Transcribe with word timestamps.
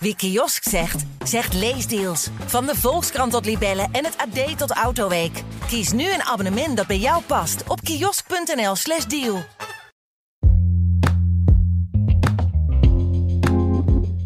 Wie 0.00 0.16
kiosk 0.16 0.68
zegt, 0.68 1.04
zegt 1.24 1.54
leesdeals. 1.54 2.28
Van 2.46 2.66
de 2.66 2.74
Volkskrant 2.74 3.32
tot 3.32 3.44
Libellen 3.44 3.88
en 3.92 4.04
het 4.04 4.16
AD 4.16 4.58
tot 4.58 4.70
Autoweek. 4.70 5.42
Kies 5.66 5.92
nu 5.92 6.12
een 6.12 6.22
abonnement 6.22 6.76
dat 6.76 6.86
bij 6.86 6.98
jou 6.98 7.22
past 7.22 7.68
op 7.68 7.80
kiosk.nl/slash 7.80 9.04
deal. 9.04 9.38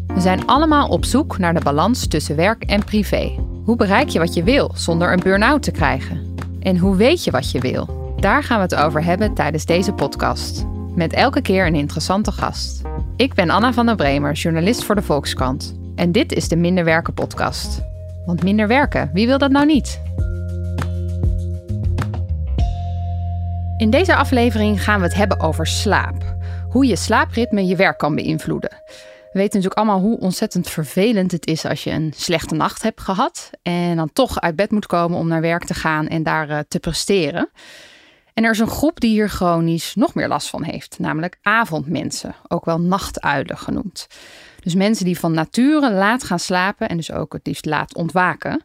We 0.07 0.21
zijn 0.21 0.45
allemaal 0.45 0.87
op 0.87 1.05
zoek 1.05 1.37
naar 1.37 1.53
de 1.53 1.63
balans 1.63 2.07
tussen 2.07 2.35
werk 2.35 2.63
en 2.63 2.83
privé. 2.83 3.35
Hoe 3.65 3.75
bereik 3.75 4.09
je 4.09 4.19
wat 4.19 4.33
je 4.33 4.43
wil 4.43 4.71
zonder 4.75 5.13
een 5.13 5.19
burn-out 5.19 5.63
te 5.63 5.71
krijgen? 5.71 6.35
En 6.59 6.77
hoe 6.77 6.95
weet 6.95 7.23
je 7.23 7.31
wat 7.31 7.51
je 7.51 7.59
wil? 7.59 8.13
Daar 8.19 8.43
gaan 8.43 8.57
we 8.57 8.63
het 8.63 8.75
over 8.75 9.03
hebben 9.03 9.33
tijdens 9.33 9.65
deze 9.65 9.93
podcast. 9.93 10.65
Met 10.95 11.13
elke 11.13 11.41
keer 11.41 11.67
een 11.67 11.75
interessante 11.75 12.31
gast. 12.31 12.81
Ik 13.15 13.33
ben 13.33 13.49
Anna 13.49 13.73
van 13.73 13.85
der 13.85 13.95
Bremer, 13.95 14.33
journalist 14.33 14.83
voor 14.83 14.95
de 14.95 15.01
Volkskrant. 15.01 15.75
En 15.95 16.11
dit 16.11 16.31
is 16.31 16.47
de 16.47 16.55
Minder 16.55 16.83
Werken 16.83 17.13
podcast. 17.13 17.81
Want 18.25 18.43
minder 18.43 18.67
werken, 18.67 19.09
wie 19.13 19.27
wil 19.27 19.37
dat 19.37 19.51
nou 19.51 19.65
niet? 19.65 20.01
In 23.77 23.89
deze 23.89 24.15
aflevering 24.15 24.83
gaan 24.83 24.99
we 24.99 25.05
het 25.05 25.15
hebben 25.15 25.39
over 25.39 25.67
slaap. 25.67 26.35
Hoe 26.69 26.85
je 26.85 26.95
slaapritme 26.95 27.65
je 27.65 27.75
werk 27.75 27.97
kan 27.97 28.15
beïnvloeden. 28.15 28.71
We 29.33 29.39
weten 29.39 29.59
natuurlijk 29.59 29.77
allemaal 29.77 29.99
hoe 29.99 30.19
ontzettend 30.19 30.69
vervelend 30.69 31.31
het 31.31 31.47
is 31.47 31.65
als 31.65 31.83
je 31.83 31.91
een 31.91 32.13
slechte 32.15 32.55
nacht 32.55 32.83
hebt 32.83 33.01
gehad. 33.01 33.49
En 33.61 33.95
dan 33.95 34.09
toch 34.13 34.41
uit 34.41 34.55
bed 34.55 34.71
moet 34.71 34.85
komen 34.85 35.17
om 35.17 35.27
naar 35.27 35.41
werk 35.41 35.63
te 35.63 35.73
gaan 35.73 36.07
en 36.07 36.23
daar 36.23 36.49
uh, 36.49 36.59
te 36.67 36.79
presteren. 36.79 37.49
En 38.33 38.43
er 38.43 38.51
is 38.51 38.59
een 38.59 38.67
groep 38.67 38.99
die 38.99 39.09
hier 39.09 39.29
chronisch 39.29 39.95
nog 39.95 40.13
meer 40.13 40.27
last 40.27 40.49
van 40.49 40.63
heeft, 40.63 40.99
namelijk 40.99 41.37
avondmensen, 41.41 42.35
ook 42.47 42.65
wel 42.65 42.79
nachtuilen 42.79 43.57
genoemd. 43.57 44.07
Dus 44.59 44.75
mensen 44.75 45.05
die 45.05 45.19
van 45.19 45.33
nature 45.33 45.91
laat 45.91 46.23
gaan 46.23 46.39
slapen 46.39 46.89
en 46.89 46.97
dus 46.97 47.11
ook 47.11 47.33
het 47.33 47.47
liefst 47.47 47.65
laat 47.65 47.95
ontwaken, 47.95 48.63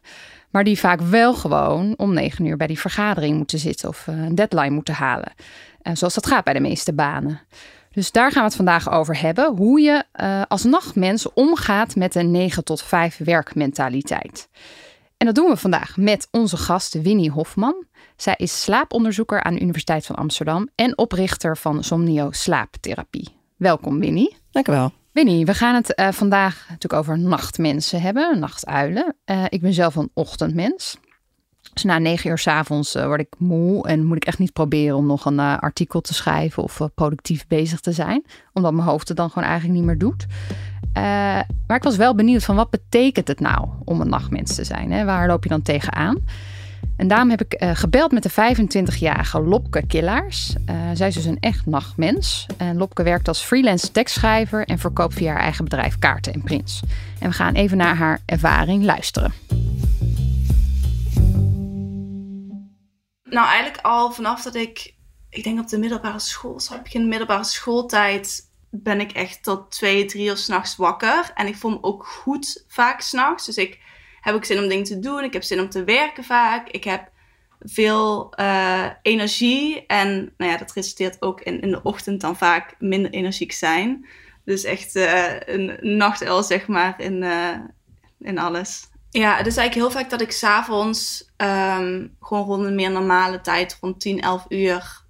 maar 0.49 0.63
die 0.63 0.79
vaak 0.79 1.01
wel 1.01 1.33
gewoon 1.33 1.93
om 1.97 2.13
negen 2.13 2.45
uur 2.45 2.57
bij 2.57 2.67
die 2.67 2.79
vergadering 2.79 3.37
moeten 3.37 3.59
zitten 3.59 3.89
of 3.89 4.07
een 4.07 4.35
deadline 4.35 4.69
moeten 4.69 4.93
halen. 4.93 5.33
Zoals 5.93 6.13
dat 6.13 6.27
gaat 6.27 6.43
bij 6.43 6.53
de 6.53 6.59
meeste 6.59 6.93
banen. 6.93 7.41
Dus 7.91 8.11
daar 8.11 8.31
gaan 8.31 8.41
we 8.41 8.47
het 8.47 8.55
vandaag 8.55 8.91
over 8.91 9.21
hebben. 9.21 9.55
Hoe 9.55 9.81
je 9.81 10.03
uh, 10.21 10.41
als 10.47 10.63
nachtmens 10.63 11.33
omgaat 11.33 11.95
met 11.95 12.15
een 12.15 12.31
9 12.31 12.63
tot 12.63 12.81
5 12.81 13.17
werkmentaliteit. 13.17 14.49
En 15.17 15.25
dat 15.25 15.35
doen 15.35 15.49
we 15.49 15.57
vandaag 15.57 15.97
met 15.97 16.27
onze 16.31 16.57
gast 16.57 17.01
Winnie 17.01 17.31
Hofman. 17.31 17.85
Zij 18.21 18.33
is 18.37 18.61
slaaponderzoeker 18.61 19.43
aan 19.43 19.53
de 19.53 19.61
Universiteit 19.61 20.05
van 20.05 20.15
Amsterdam 20.15 20.69
en 20.75 20.97
oprichter 20.97 21.57
van 21.57 21.83
Somnio 21.83 22.31
Slaaptherapie. 22.31 23.27
Welkom 23.55 23.99
Winnie. 23.99 24.35
Dank 24.51 24.67
u 24.67 24.71
wel. 24.71 24.91
Winnie, 25.11 25.45
we 25.45 25.53
gaan 25.53 25.75
het 25.75 25.93
uh, 25.99 26.11
vandaag 26.11 26.65
natuurlijk 26.69 26.93
over 26.93 27.19
nachtmensen 27.19 28.01
hebben, 28.01 28.39
nachtuilen. 28.39 29.15
Uh, 29.25 29.43
ik 29.49 29.61
ben 29.61 29.73
zelf 29.73 29.95
een 29.95 30.09
ochtendmens. 30.13 30.97
Dus 31.73 31.83
na 31.83 31.97
negen 31.97 32.29
uur 32.29 32.37
s'avonds 32.37 32.95
uh, 32.95 33.05
word 33.05 33.19
ik 33.19 33.33
moe 33.37 33.87
en 33.87 34.05
moet 34.05 34.17
ik 34.17 34.25
echt 34.25 34.39
niet 34.39 34.53
proberen 34.53 34.95
om 34.95 35.05
nog 35.05 35.25
een 35.25 35.39
artikel 35.39 36.01
te 36.01 36.13
schrijven 36.13 36.63
of 36.63 36.81
productief 36.95 37.47
bezig 37.47 37.79
te 37.79 37.91
zijn. 37.91 38.25
Omdat 38.53 38.73
mijn 38.73 38.87
hoofd 38.87 39.07
het 39.07 39.17
dan 39.17 39.29
gewoon 39.29 39.47
eigenlijk 39.47 39.79
niet 39.79 39.87
meer 39.87 39.97
doet. 39.97 40.25
maar 41.67 41.77
ik 41.77 41.83
was 41.83 41.97
wel 41.97 42.15
benieuwd 42.15 42.43
van 42.43 42.55
wat 42.55 42.69
betekent 42.69 43.27
het 43.27 43.39
nou 43.39 43.67
om 43.85 44.01
een 44.01 44.09
nachtmens 44.09 44.55
te 44.55 44.63
zijn? 44.63 44.91
Hè? 44.91 45.05
Waar 45.05 45.27
loop 45.27 45.43
je 45.43 45.49
dan 45.49 45.61
tegenaan? 45.61 46.17
En 46.97 47.07
daarom 47.07 47.29
heb 47.29 47.41
ik 47.41 47.63
uh, 47.63 47.71
gebeld 47.73 48.11
met 48.11 48.23
de 48.23 48.31
25-jarige 48.31 49.41
Lopke 49.41 49.87
Killaars. 49.87 50.55
Uh, 50.69 50.75
zij 50.93 51.07
is 51.07 51.13
dus 51.13 51.25
een 51.25 51.37
echt 51.39 51.65
nachtmens. 51.65 52.45
En 52.57 52.77
Lopke 52.77 53.03
werkt 53.03 53.27
als 53.27 53.41
freelance 53.41 53.91
tekstschrijver 53.91 54.65
en 54.65 54.79
verkoopt 54.79 55.13
via 55.13 55.31
haar 55.31 55.41
eigen 55.41 55.63
bedrijf 55.63 55.99
kaarten 55.99 56.33
en 56.33 56.43
prints. 56.43 56.81
En 57.19 57.29
we 57.29 57.35
gaan 57.35 57.53
even 57.53 57.77
naar 57.77 57.95
haar 57.95 58.19
ervaring 58.25 58.83
luisteren. 58.83 59.33
Nou, 63.23 63.47
eigenlijk 63.47 63.79
al 63.81 64.11
vanaf 64.11 64.43
dat 64.43 64.55
ik, 64.55 64.93
ik 65.29 65.43
denk 65.43 65.59
op 65.59 65.67
de 65.67 65.77
middelbare 65.77 66.19
school, 66.19 66.59
zo 66.59 66.81
begin 66.83 67.07
middelbare 67.07 67.43
schooltijd, 67.43 68.49
ben 68.69 68.99
ik 68.99 69.11
echt 69.11 69.43
tot 69.43 69.71
twee, 69.71 70.05
drie 70.05 70.27
uur 70.27 70.37
s'nachts 70.37 70.75
wakker. 70.75 71.31
En 71.35 71.47
ik 71.47 71.55
voel 71.55 71.71
me 71.71 71.77
ook 71.81 72.05
goed 72.07 72.63
vaak 72.67 73.01
s'nachts. 73.01 73.45
Dus 73.45 73.57
ik 73.57 73.79
heb 74.21 74.35
ik 74.35 74.45
zin 74.45 74.59
om 74.63 74.67
dingen 74.67 74.83
te 74.83 74.99
doen. 74.99 75.23
Ik 75.23 75.33
heb 75.33 75.43
zin 75.43 75.59
om 75.59 75.69
te 75.69 75.83
werken 75.83 76.23
vaak. 76.23 76.69
Ik 76.69 76.83
heb 76.83 77.09
veel 77.59 78.33
uh, 78.39 78.85
energie. 79.01 79.85
En 79.85 80.33
nou 80.37 80.51
ja, 80.51 80.57
dat 80.57 80.73
resulteert 80.73 81.21
ook 81.21 81.41
in, 81.41 81.61
in 81.61 81.71
de 81.71 81.81
ochtend 81.83 82.21
dan 82.21 82.37
vaak 82.37 82.75
minder 82.79 83.11
energiek 83.11 83.51
zijn. 83.51 84.07
Dus 84.45 84.63
echt 84.63 84.95
uh, 84.95 85.39
een 85.39 85.77
nachtuil, 85.81 86.43
zeg 86.43 86.67
maar, 86.67 87.01
in, 87.01 87.21
uh, 87.21 87.55
in 88.19 88.37
alles. 88.37 88.89
Ja, 89.09 89.37
het 89.37 89.47
is 89.47 89.57
eigenlijk 89.57 89.87
heel 89.91 90.01
vaak 90.01 90.09
dat 90.09 90.21
ik 90.21 90.31
s'avonds 90.31 91.31
um, 91.37 92.15
gewoon 92.21 92.45
rond 92.45 92.65
een 92.65 92.75
meer 92.75 92.91
normale 92.91 93.41
tijd, 93.41 93.77
rond 93.81 93.99
10, 93.99 94.21
11 94.21 94.45
uur, 94.49 95.03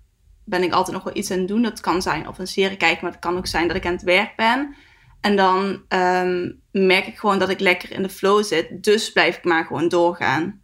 ben 0.46 0.64
ik 0.64 0.72
altijd 0.72 0.96
nog 0.96 1.06
wel 1.06 1.16
iets 1.16 1.32
aan 1.32 1.38
het 1.38 1.48
doen. 1.48 1.62
Dat 1.62 1.80
kan 1.80 2.02
zijn 2.02 2.28
of 2.28 2.38
een 2.38 2.48
serie 2.48 2.78
kijken, 2.78 3.04
maar 3.04 3.12
het 3.12 3.22
kan 3.22 3.38
ook 3.38 3.48
zijn 3.48 3.68
dat 3.68 3.78
ik 3.78 3.86
aan 3.86 3.94
het 3.94 4.02
werk 4.02 4.36
ben. 4.36 4.76
En 5.22 5.36
dan 5.36 5.84
um, 5.90 6.62
merk 6.72 7.08
ik 7.08 7.18
gewoon 7.18 7.40
dat 7.40 7.50
ik 7.50 7.60
lekker 7.60 7.92
in 7.92 8.04
de 8.04 8.10
flow 8.10 8.44
zit. 8.44 8.84
Dus 8.84 9.12
blijf 9.12 9.38
ik 9.38 9.44
maar 9.44 9.66
gewoon 9.66 9.88
doorgaan. 9.88 10.62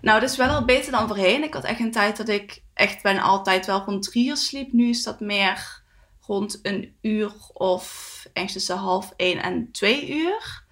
Nou, 0.00 0.20
dat 0.20 0.30
is 0.30 0.36
wel 0.36 0.48
al 0.48 0.64
beter 0.64 0.92
dan 0.92 1.06
voorheen. 1.06 1.42
Ik 1.42 1.54
had 1.54 1.64
echt 1.64 1.80
een 1.80 1.90
tijd 1.90 2.16
dat 2.16 2.28
ik 2.28 2.62
echt 2.74 3.02
bijna 3.02 3.20
altijd 3.20 3.66
wel 3.66 3.82
rond 3.84 4.02
drie 4.02 4.28
uur 4.28 4.36
sliep. 4.36 4.72
Nu 4.72 4.88
is 4.88 5.02
dat 5.02 5.20
meer 5.20 5.82
rond 6.20 6.58
een 6.62 6.94
uur 7.00 7.32
of 7.52 8.26
ergens 8.32 8.52
tussen 8.52 8.76
half 8.76 9.12
één 9.16 9.42
en 9.42 9.68
twee 9.72 10.10
uur. 10.10 10.64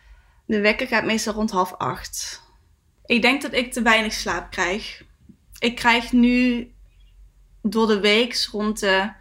De 0.47 0.61
wekker 0.61 0.87
gaat 0.87 1.05
meestal 1.05 1.35
rond 1.35 1.51
half 1.51 1.75
acht. 1.75 2.43
Ik 3.05 3.23
denk 3.23 3.43
dat 3.43 3.53
ik 3.53 3.73
te 3.73 3.83
weinig 3.83 4.13
slaap 4.13 4.51
krijg. 4.51 5.03
Ik 5.59 5.75
krijg 5.75 6.13
nu 6.13 6.69
door 7.63 7.87
de 7.87 8.01
week 8.01 8.49
rond 8.53 8.81
de 8.81 9.13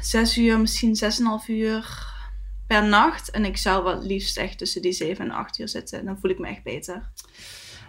zes 0.00 0.36
uur, 0.36 0.60
misschien 0.60 0.96
zes 0.96 1.18
en 1.18 1.26
half 1.26 1.48
uur 1.48 2.07
per 2.68 2.84
nacht. 2.84 3.30
En 3.30 3.44
ik 3.44 3.56
zou 3.56 3.84
wel 3.84 4.02
liefst 4.02 4.36
echt 4.36 4.58
tussen 4.58 4.82
die 4.82 4.92
7 4.92 5.24
en 5.24 5.30
8 5.30 5.58
uur 5.58 5.68
zitten. 5.68 6.04
Dan 6.04 6.18
voel 6.20 6.30
ik 6.30 6.38
me 6.38 6.48
echt 6.48 6.62
beter. 6.62 7.10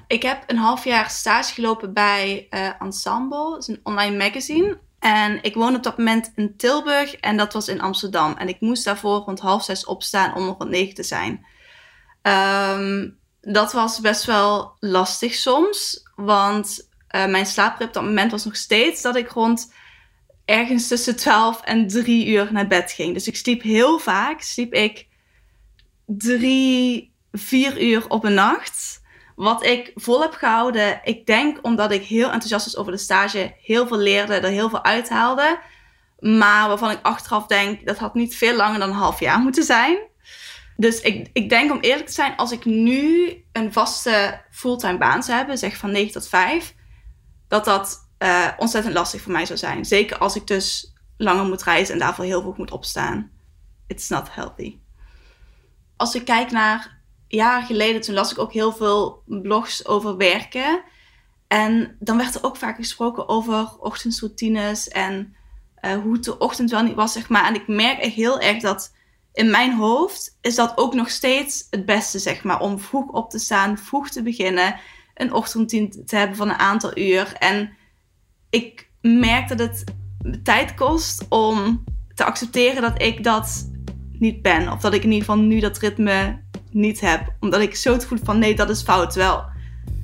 Ik 0.07 0.21
heb 0.21 0.43
een 0.47 0.57
half 0.57 0.83
jaar 0.83 1.09
stage 1.09 1.53
gelopen 1.53 1.93
bij 1.93 2.47
uh, 2.49 2.81
Ensemble. 2.81 3.57
Is 3.57 3.67
een 3.67 3.79
online 3.83 4.17
magazine. 4.17 4.79
En 4.99 5.43
ik 5.43 5.55
woon 5.55 5.75
op 5.75 5.83
dat 5.83 5.97
moment 5.97 6.31
in 6.35 6.57
Tilburg 6.57 7.15
en 7.15 7.37
dat 7.37 7.53
was 7.53 7.67
in 7.67 7.81
Amsterdam. 7.81 8.33
En 8.37 8.47
ik 8.47 8.59
moest 8.59 8.83
daarvoor 8.83 9.17
rond 9.17 9.39
half 9.39 9.63
zes 9.63 9.85
opstaan 9.85 10.35
om 10.35 10.45
nog 10.45 10.57
rond 10.57 10.69
negen 10.69 10.95
te 10.95 11.03
zijn. 11.03 11.45
Um, 12.21 13.17
dat 13.41 13.71
was 13.73 13.99
best 13.99 14.25
wel 14.25 14.75
lastig 14.79 15.33
soms. 15.33 16.03
Want 16.15 16.89
uh, 17.15 17.25
mijn 17.25 17.45
slaapritme 17.45 17.85
op 17.87 17.93
dat 17.93 18.03
moment 18.03 18.31
was 18.31 18.45
nog 18.45 18.55
steeds 18.55 19.01
dat 19.01 19.15
ik 19.15 19.29
rond 19.29 19.73
ergens 20.49 20.87
tussen 20.87 21.15
12 21.15 21.61
en 21.61 21.87
3 21.87 22.27
uur 22.27 22.49
naar 22.51 22.67
bed 22.67 22.91
ging. 22.91 23.13
Dus 23.13 23.27
ik 23.27 23.35
sliep 23.35 23.61
heel 23.61 23.99
vaak, 23.99 24.41
sliep 24.41 24.73
ik 24.73 25.07
3, 26.05 27.13
4 27.31 27.81
uur 27.83 28.09
op 28.09 28.23
een 28.23 28.33
nacht. 28.33 29.01
Wat 29.35 29.65
ik 29.65 29.91
vol 29.95 30.21
heb 30.21 30.33
gehouden, 30.33 30.99
ik 31.03 31.25
denk 31.25 31.59
omdat 31.61 31.91
ik 31.91 32.03
heel 32.03 32.31
enthousiast 32.31 32.65
was 32.65 32.77
over 32.77 32.91
de 32.91 32.97
stage, 32.97 33.55
heel 33.61 33.87
veel 33.87 33.97
leerde, 33.97 34.33
er 34.33 34.49
heel 34.49 34.69
veel 34.69 34.83
uithaalde. 34.83 35.59
Maar 36.19 36.67
waarvan 36.67 36.91
ik 36.91 36.99
achteraf 37.01 37.45
denk, 37.45 37.85
dat 37.85 37.97
had 37.97 38.13
niet 38.13 38.35
veel 38.35 38.55
langer 38.55 38.79
dan 38.79 38.89
een 38.89 38.95
half 38.95 39.19
jaar 39.19 39.39
moeten 39.39 39.63
zijn. 39.63 39.97
Dus 40.77 41.01
ik, 41.01 41.29
ik 41.33 41.49
denk 41.49 41.71
om 41.71 41.79
eerlijk 41.79 42.07
te 42.07 42.13
zijn, 42.13 42.35
als 42.35 42.51
ik 42.51 42.65
nu 42.65 43.33
een 43.51 43.73
vaste 43.73 44.41
fulltime 44.51 44.97
baan 44.97 45.23
zou 45.23 45.37
hebben, 45.37 45.57
zeg 45.57 45.77
van 45.77 45.91
9 45.91 46.11
tot 46.11 46.27
5, 46.27 46.75
dat 47.47 47.65
dat 47.65 48.08
uh, 48.19 48.47
ontzettend 48.57 48.93
lastig 48.93 49.21
voor 49.21 49.31
mij 49.31 49.45
zou 49.45 49.59
zijn. 49.59 49.85
Zeker 49.85 50.17
als 50.17 50.35
ik 50.35 50.47
dus 50.47 50.93
langer 51.17 51.45
moet 51.45 51.63
reizen 51.63 51.93
en 51.93 51.99
daarvoor 51.99 52.25
heel 52.25 52.41
vroeg 52.41 52.57
moet 52.57 52.71
opstaan. 52.71 53.31
It's 53.87 54.09
not 54.09 54.33
healthy. 54.33 54.77
Als 55.97 56.15
ik 56.15 56.25
kijk 56.25 56.51
naar 56.51 56.97
jaren 57.27 57.65
geleden, 57.67 58.01
toen 58.01 58.15
las 58.15 58.31
ik 58.31 58.39
ook 58.39 58.53
heel 58.53 58.71
veel 58.71 59.23
blogs 59.25 59.85
over 59.85 60.17
werken. 60.17 60.81
En 61.47 61.95
dan 61.99 62.17
werd 62.17 62.35
er 62.35 62.43
ook 62.43 62.57
vaak 62.57 62.75
gesproken 62.75 63.29
over 63.29 63.77
ochtendsroutines 63.79 64.87
en 64.87 65.35
uh, 65.81 65.93
hoe 65.93 66.19
de 66.19 66.37
ochtend 66.37 66.71
wel 66.71 66.83
niet 66.83 66.95
was, 66.95 67.13
zeg 67.13 67.29
maar. 67.29 67.45
En 67.45 67.55
ik 67.55 67.67
merk 67.67 68.03
heel 68.03 68.39
erg 68.39 68.61
dat 68.61 68.93
in 69.33 69.49
mijn 69.49 69.73
hoofd 69.73 70.37
is 70.41 70.55
dat 70.55 70.77
ook 70.77 70.93
nog 70.93 71.09
steeds 71.09 71.67
het 71.69 71.85
beste, 71.85 72.19
zeg 72.19 72.43
maar. 72.43 72.59
Om 72.59 72.79
vroeg 72.79 73.11
op 73.11 73.29
te 73.29 73.39
staan, 73.39 73.77
vroeg 73.77 74.09
te 74.09 74.21
beginnen, 74.21 74.79
een 75.15 75.33
ochtendroutine 75.33 76.03
te 76.05 76.15
hebben 76.15 76.37
van 76.37 76.49
een 76.49 76.59
aantal 76.59 76.97
uur. 76.97 77.33
En 77.33 77.77
ik 78.49 78.89
merk 79.01 79.47
dat 79.47 79.59
het 79.59 79.83
tijd 80.43 80.73
kost 80.73 81.25
om 81.29 81.83
te 82.15 82.23
accepteren 82.23 82.81
dat 82.81 83.01
ik 83.01 83.23
dat 83.23 83.69
niet 84.11 84.41
ben. 84.41 84.71
Of 84.71 84.81
dat 84.81 84.93
ik 84.93 85.03
in 85.03 85.11
ieder 85.11 85.27
geval 85.27 85.43
nu 85.43 85.59
dat 85.59 85.77
ritme 85.77 86.41
niet 86.71 86.99
heb. 86.99 87.33
Omdat 87.39 87.61
ik 87.61 87.75
zo 87.75 87.93
het 87.93 88.01
gevoel 88.01 88.19
van 88.23 88.39
nee, 88.39 88.55
dat 88.55 88.69
is 88.69 88.81
fout. 88.81 89.15
Wel, 89.15 89.43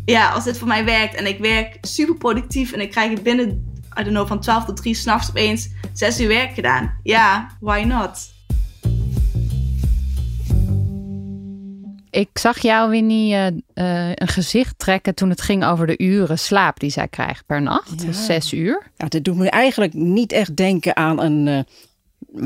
ja, 0.06 0.30
als 0.30 0.44
dit 0.44 0.58
voor 0.58 0.68
mij 0.68 0.86
werkt 0.86 1.16
en 1.16 1.28
ik 1.28 1.40
werk 1.40 1.78
super 1.82 2.16
productief 2.16 2.72
en 2.72 2.82
ik 2.82 2.92
krijg 2.92 3.22
binnen, 3.22 3.50
I 4.00 4.04
don't 4.04 4.08
know, 4.08 4.28
van 4.28 4.40
12 4.40 4.66
tot 4.66 4.78
3 4.78 4.94
s'nachts 4.94 5.30
opeens 5.30 5.70
6 5.94 6.20
uur 6.20 6.28
werk 6.28 6.54
gedaan. 6.54 7.00
Ja, 7.04 7.58
why 7.60 7.84
not? 7.88 8.34
Ik 12.16 12.30
zag 12.34 12.62
jou, 12.62 12.90
Winnie, 12.90 13.34
uh, 13.34 13.46
uh, 13.46 14.12
een 14.14 14.28
gezicht 14.28 14.80
trekken 14.80 15.16
toen 15.16 15.30
het 15.30 15.42
ging 15.42 15.66
over 15.66 15.88
de 15.88 15.98
uren 15.98 16.40
slaap 16.40 16.80
die 16.80 16.90
zij 16.90 17.08
krijgt 17.08 17.46
per 17.46 17.62
nacht. 17.62 18.02
Ja. 18.02 18.06
Dus 18.06 18.26
zes 18.26 18.54
uur. 18.54 18.92
Ja, 18.98 19.08
dit 19.08 19.26
doet 19.26 19.36
me 19.36 19.50
eigenlijk 19.50 19.94
niet 19.94 20.32
echt 20.32 20.56
denken 20.56 20.96
aan 20.96 21.22
een, 21.22 21.48
uh, 21.48 21.60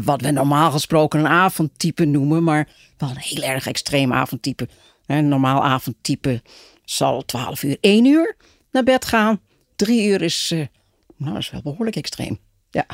wat 0.04 0.22
we 0.22 0.32
normaal 0.32 0.72
gesproken 0.72 1.20
een 1.20 1.28
avondtype 1.28 2.06
noemen, 2.06 2.44
maar 2.44 2.68
wel 2.98 3.10
een 3.10 3.18
heel 3.18 3.44
erg 3.44 3.68
extreem 3.68 4.14
avondtype. 4.14 4.68
Een 5.06 5.28
normaal 5.28 5.64
avondtype 5.64 6.42
zal 6.86 7.26
12 7.26 7.64
uur, 7.64 7.78
1 7.82 8.06
uur 8.06 8.36
naar 8.72 8.84
bed 8.84 9.06
gaan. 9.06 9.40
3 9.76 10.08
uur 10.08 10.22
is, 10.22 10.54
nou, 11.16 11.38
is 11.38 11.50
wel 11.50 11.62
behoorlijk 11.62 11.96
extreem. 11.96 12.40
Ja. 12.70 12.86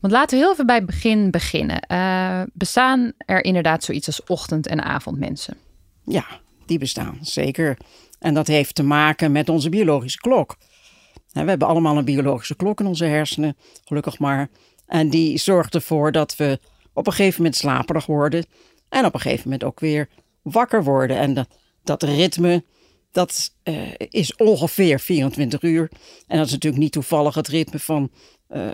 Want 0.00 0.12
laten 0.12 0.38
we 0.38 0.44
heel 0.44 0.52
even 0.52 0.66
bij 0.66 0.76
het 0.76 0.86
begin 0.86 1.30
beginnen. 1.30 1.84
Uh, 1.92 2.42
bestaan 2.52 3.12
er 3.16 3.44
inderdaad 3.44 3.84
zoiets 3.84 4.06
als 4.06 4.24
ochtend- 4.24 4.66
en 4.66 4.82
avondmensen? 4.84 5.56
Ja, 6.08 6.24
die 6.66 6.78
bestaan, 6.78 7.18
zeker. 7.20 7.76
En 8.18 8.34
dat 8.34 8.46
heeft 8.46 8.74
te 8.74 8.82
maken 8.82 9.32
met 9.32 9.48
onze 9.48 9.68
biologische 9.68 10.18
klok. 10.18 10.56
We 11.32 11.44
hebben 11.44 11.68
allemaal 11.68 11.96
een 11.96 12.04
biologische 12.04 12.56
klok 12.56 12.80
in 12.80 12.86
onze 12.86 13.04
hersenen, 13.04 13.56
gelukkig 13.84 14.18
maar. 14.18 14.48
En 14.86 15.10
die 15.10 15.38
zorgt 15.38 15.74
ervoor 15.74 16.12
dat 16.12 16.36
we 16.36 16.60
op 16.92 17.06
een 17.06 17.12
gegeven 17.12 17.36
moment 17.36 17.56
slaperig 17.56 18.06
worden. 18.06 18.46
En 18.88 19.04
op 19.04 19.14
een 19.14 19.20
gegeven 19.20 19.44
moment 19.44 19.64
ook 19.64 19.80
weer 19.80 20.08
wakker 20.42 20.84
worden. 20.84 21.16
En 21.16 21.34
dat, 21.34 21.48
dat 21.82 22.02
ritme, 22.02 22.64
dat 23.12 23.54
uh, 23.64 23.90
is 23.98 24.36
ongeveer 24.36 25.00
24 25.00 25.62
uur. 25.62 25.90
En 26.26 26.36
dat 26.36 26.46
is 26.46 26.52
natuurlijk 26.52 26.82
niet 26.82 26.92
toevallig 26.92 27.34
het 27.34 27.48
ritme 27.48 27.78
van 27.78 28.10
uh, 28.50 28.68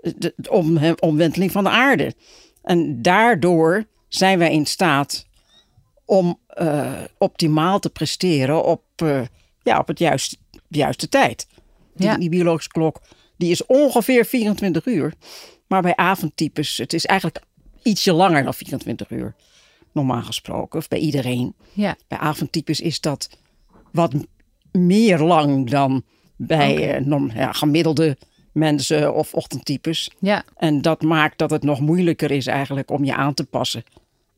de, 0.00 0.32
de 0.36 0.50
om, 0.50 0.78
omwenteling 0.98 1.52
van 1.52 1.64
de 1.64 1.70
aarde. 1.70 2.14
En 2.62 3.02
daardoor 3.02 3.84
zijn 4.08 4.38
wij 4.38 4.52
in 4.52 4.66
staat 4.66 5.27
om 6.08 6.38
uh, 6.60 6.92
optimaal 7.18 7.78
te 7.78 7.90
presteren 7.90 8.64
op, 8.64 8.82
uh, 9.02 9.20
ja, 9.62 9.78
op 9.78 9.86
het 9.86 9.98
juiste, 9.98 10.36
juiste 10.68 11.08
tijd. 11.08 11.46
Die, 11.94 12.06
Ja. 12.06 12.16
die 12.16 12.28
biologische 12.28 12.70
klok 12.70 13.00
die 13.36 13.50
is 13.50 13.66
ongeveer 13.66 14.24
24 14.24 14.86
uur. 14.86 15.12
Maar 15.66 15.82
bij 15.82 15.96
avondtypes, 15.96 16.76
het 16.76 16.92
is 16.92 17.06
eigenlijk 17.06 17.42
ietsje 17.82 18.12
langer 18.12 18.44
dan 18.44 18.54
24 18.54 19.10
uur. 19.10 19.34
Normaal 19.92 20.22
gesproken, 20.22 20.78
of 20.78 20.88
bij 20.88 20.98
iedereen. 20.98 21.54
Ja. 21.72 21.96
Bij 22.08 22.18
avondtypes 22.18 22.80
is 22.80 23.00
dat 23.00 23.28
wat 23.92 24.14
meer 24.72 25.18
lang 25.18 25.70
dan 25.70 26.02
bij 26.36 26.94
eh, 26.94 27.04
norm- 27.04 27.30
ja, 27.34 27.52
gemiddelde 27.52 28.16
mensen 28.52 29.14
of 29.14 29.34
ochtendtypes. 29.34 30.10
Ja, 30.18 30.44
En 30.56 30.82
dat 30.82 31.02
maakt 31.02 31.38
dat 31.38 31.50
het 31.50 31.62
nog 31.62 31.80
moeilijker 31.80 32.30
is 32.30 32.46
eigenlijk 32.46 32.90
om 32.90 33.04
je 33.04 33.14
aan 33.14 33.34
te 33.34 33.44
passen 33.44 33.84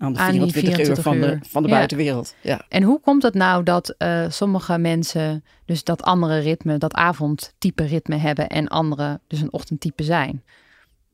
aan 0.01 0.13
de 0.13 0.19
Aan 0.19 0.31
die 0.33 0.41
24, 0.41 0.79
uur 0.89 0.95
24 0.97 1.05
van 1.05 1.21
de, 1.21 1.39
van 1.49 1.63
de 1.63 1.69
Ja. 1.69 1.75
buitenwereld. 1.75 2.35
Ja. 2.43 2.65
en 2.69 2.83
hoe 2.83 3.01
komt 3.01 3.23
het 3.23 3.35
nou 3.35 3.63
dat 3.63 3.89
eh, 3.99 4.25
sommige 4.29 4.79
mensen 4.79 5.45
dus 5.65 5.85
dat 5.85 6.03
andere 6.03 6.39
ritme, 6.39 6.79
dat 6.79 6.95
avondtype 6.95 7.85
ritme 7.85 8.17
hebben 8.17 8.49
en 8.49 8.69
anderen 8.69 9.21
dus 9.27 9.41
een 9.41 9.53
ochtendtype 9.53 10.03
zijn? 10.03 10.43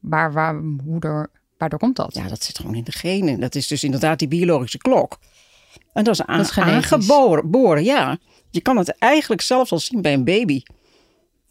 Waar, 0.00 0.32
waar, 0.32 0.54
hoe 0.84 1.00
er, 1.00 1.30
waardoor 1.58 1.78
komt 1.78 1.96
dat? 1.96 2.14
ja, 2.14 2.28
dat 2.28 2.42
zit 2.42 2.58
gewoon 2.58 2.74
in 2.74 2.84
de 2.84 2.92
genen. 2.92 3.40
Dat 3.40 3.54
is 3.54 3.66
dus 3.66 3.84
inderdaad 3.84 4.18
die 4.18 4.28
biologische 4.28 4.78
klok. 4.78 5.18
En 5.92 6.04
dat 6.04 6.14
is, 6.14 6.22
aan, 6.22 6.36
Dat 6.36 6.46
is 6.46 6.52
genetisch. 6.52 6.92
aangeboren, 6.92 7.50
boren, 7.50 7.84
ja. 7.84 8.18
Je 8.50 8.60
kan 8.60 8.76
het 8.76 8.88
eigenlijk 8.98 9.40
zelfs 9.42 9.72
al 9.72 9.78
zien 9.78 10.02
bij 10.02 10.12
een 10.12 10.24
baby. 10.24 10.62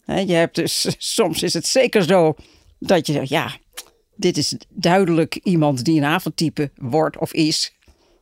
Hè, 0.06 0.20
je 0.20 0.34
hebt 0.34 0.56
dus, 0.56 0.96
soms 1.16 1.44
is 1.44 1.54
het 1.54 1.66
zeker 1.68 2.04
zo 2.04 2.36
dat 2.80 3.08
je 3.08 3.14
zegt, 3.14 3.30
ja, 3.30 3.52
dit 4.16 4.38
is 4.38 4.56
duidelijk 4.70 5.36
iemand 5.36 5.84
die 5.86 5.98
een 5.98 6.06
avondtype 6.08 6.72
wordt 6.76 7.18
of 7.18 7.34
is. 7.34 7.74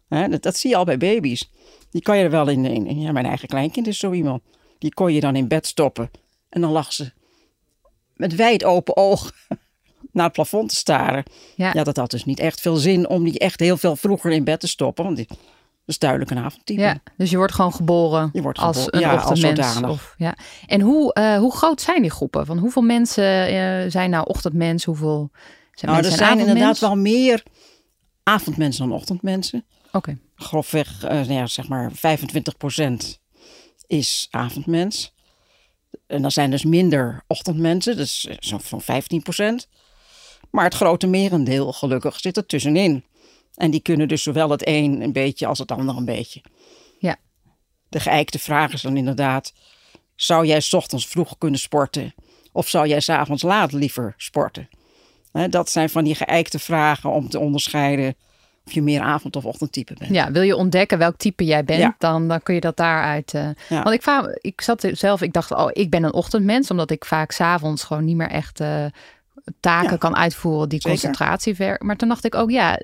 Dat, 0.08 0.42
dat 0.42 0.58
zie 0.58 0.70
je 0.70 0.76
al 0.76 0.86
bij 0.86 0.98
baby's. 0.98 1.52
Die 1.92 2.02
kan 2.02 2.18
je 2.18 2.24
er 2.24 2.30
wel 2.30 2.48
in, 2.48 2.66
in, 2.66 3.00
ja, 3.00 3.12
mijn 3.12 3.26
eigen 3.26 3.48
kleinkind 3.48 3.88
is 3.88 3.98
zo 3.98 4.12
iemand. 4.12 4.42
Die 4.80 4.94
kon 4.94 5.14
je 5.14 5.20
dan 5.20 5.36
in 5.36 5.48
bed 5.48 5.68
stoppen. 5.68 6.12
En 6.50 6.62
dan 6.62 6.72
lag 6.72 6.94
ze 6.94 7.12
met 8.16 8.36
wijd 8.36 8.64
open 8.64 8.98
ogen 8.98 9.32
naar 10.12 10.24
het 10.24 10.34
plafond 10.34 10.70
te 10.70 10.76
staren. 10.76 11.24
Ja. 11.56 11.72
Ja, 11.74 11.84
dat 11.84 11.98
had 11.98 12.12
dus 12.12 12.26
niet 12.26 12.40
echt 12.40 12.62
veel 12.62 12.76
zin 12.76 13.10
om 13.10 13.24
die 13.24 13.40
echt 13.40 13.60
heel 13.60 13.78
veel 13.78 13.96
vroeger 13.96 14.32
in 14.32 14.44
bed 14.44 14.60
te 14.60 14.68
stoppen. 14.68 15.04
Want 15.04 15.18
die 15.18 15.28
is 15.86 16.00
duidelijk 16.00 16.32
een 16.32 16.38
avondtype. 16.38 16.82
Ja, 16.82 16.98
dus 17.18 17.30
je 17.30 17.38
wordt 17.38 17.54
gewoon 17.54 17.74
geboren 17.74 18.30
Je 18.34 18.42
wordt 18.42 18.60
als 18.60 18.78
geboren, 18.78 18.94
een 18.94 19.00
ja, 19.00 19.14
als 19.14 19.32
ochtendmens. 19.32 19.74
zodanig. 19.74 19.90
Of, 19.90 20.14
ja. 20.18 20.36
En 20.68 20.82
hoe, 20.82 21.14
eh, 21.14 21.38
hoe 21.38 21.56
groot 21.56 21.82
zijn 21.82 22.02
die 22.02 22.12
groepen? 22.12 22.46
Van 22.46 22.58
hoeveel 22.58 22.82
mensen 22.82 23.48
eh, 23.48 23.92
zijn 23.92 24.10
nou 24.10 24.26
ochtendmens? 24.28 24.84
Hoeveel 24.84 25.32
zijn 25.74 25.92
nou, 25.92 26.06
er 26.06 26.12
zijn 26.12 26.40
inderdaad 26.40 26.80
wel 26.80 26.96
meer 26.96 27.44
avondmensen 28.24 28.88
dan 28.88 28.98
ochtendmensen. 28.98 29.66
Oké, 29.92 30.18
Grofweg, 30.36 31.04
eh, 31.04 31.10
nou 31.10 31.34
ja, 31.34 31.48
zeg 31.48 31.68
maar 31.68 31.92
25% 31.92 33.20
is 33.88 34.28
avondmens. 34.32 35.14
En 36.08 36.22
dan 36.22 36.32
zijn 36.32 36.52
dus 36.52 36.64
minder 36.64 37.24
ochtendmensen, 37.28 37.98
dus 37.98 38.26
eh, 38.26 38.36
zo 38.40 38.58
van 38.58 38.82
15%. 38.82 39.68
Maar 40.52 40.64
het 40.64 40.74
grote 40.74 41.08
merendeel, 41.08 41.74
gelukkig, 41.74 42.20
zit 42.20 42.38
er 42.38 42.46
tussenin. 42.46 43.04
En 43.56 43.72
die 43.72 43.82
kunnen 43.82 44.08
dus 44.08 44.24
zowel 44.24 44.50
het 44.50 44.68
een 44.68 45.02
een 45.02 45.12
beetje 45.12 45.46
als 45.46 45.60
het 45.60 45.72
ander 45.72 45.98
een 45.98 46.06
beetje. 46.06 46.42
ja. 47.00 47.18
De 47.90 48.00
geëikte 48.00 48.40
vraag 48.40 48.74
is 48.74 48.82
dan 48.82 48.98
inderdaad: 48.98 49.54
zou 50.16 50.46
jij 50.46 50.62
's 50.62 50.74
ochtends 50.74 51.08
vroeg 51.08 51.38
kunnen 51.38 51.60
sporten? 51.60 52.14
Of 52.52 52.70
zou 52.70 52.88
jij 52.88 53.00
's 53.00 53.10
avonds 53.10 53.44
laat 53.44 53.72
liever 53.72 54.14
sporten? 54.18 54.70
Dat 55.50 55.70
zijn 55.70 55.90
van 55.90 56.04
die 56.04 56.16
geëikte 56.16 56.60
vragen 56.60 57.10
om 57.10 57.30
te 57.30 57.40
onderscheiden 57.40 58.16
of 58.66 58.72
je 58.72 58.82
meer 58.82 59.02
avond- 59.02 59.36
of 59.36 59.46
ochtendtype 59.46 59.94
bent. 60.00 60.12
Ja, 60.14 60.32
wil 60.32 60.42
je 60.42 60.56
ontdekken 60.56 60.98
welk 60.98 61.18
type 61.18 61.46
jij 61.46 61.64
bent, 61.64 61.80
Ja. 61.80 61.96
dan, 61.98 62.28
dan 62.28 62.44
kun 62.44 62.54
je 62.56 62.62
dat 62.62 62.78
daaruit. 62.78 63.34
eh 63.34 63.48
Ja. 63.70 63.84
Want 63.84 63.96
ik, 63.96 64.38
ik 64.42 64.62
zat 64.62 64.88
zelf, 64.92 65.22
ik 65.22 65.34
dacht, 65.34 65.52
oh, 65.52 65.70
ik 65.72 65.90
ben 65.90 66.04
een 66.04 66.14
ochtendmens, 66.14 66.72
omdat 66.72 66.92
ik 66.92 67.06
vaak 67.06 67.32
s'avonds 67.32 67.84
gewoon 67.84 68.06
niet 68.06 68.16
meer 68.16 68.30
echt 68.30 68.60
eh, 68.60 68.86
taken 69.60 69.90
Ja. 69.92 69.98
kan 69.98 70.16
uitvoeren 70.16 70.70
die 70.70 70.82
Zeker. 70.82 71.00
concentratie 71.00 71.56
ver. 71.56 71.82
Maar 71.84 71.96
toen 71.96 72.08
dacht 72.10 72.26
ik 72.26 72.36
ook, 72.36 72.50
ja, 72.52 72.80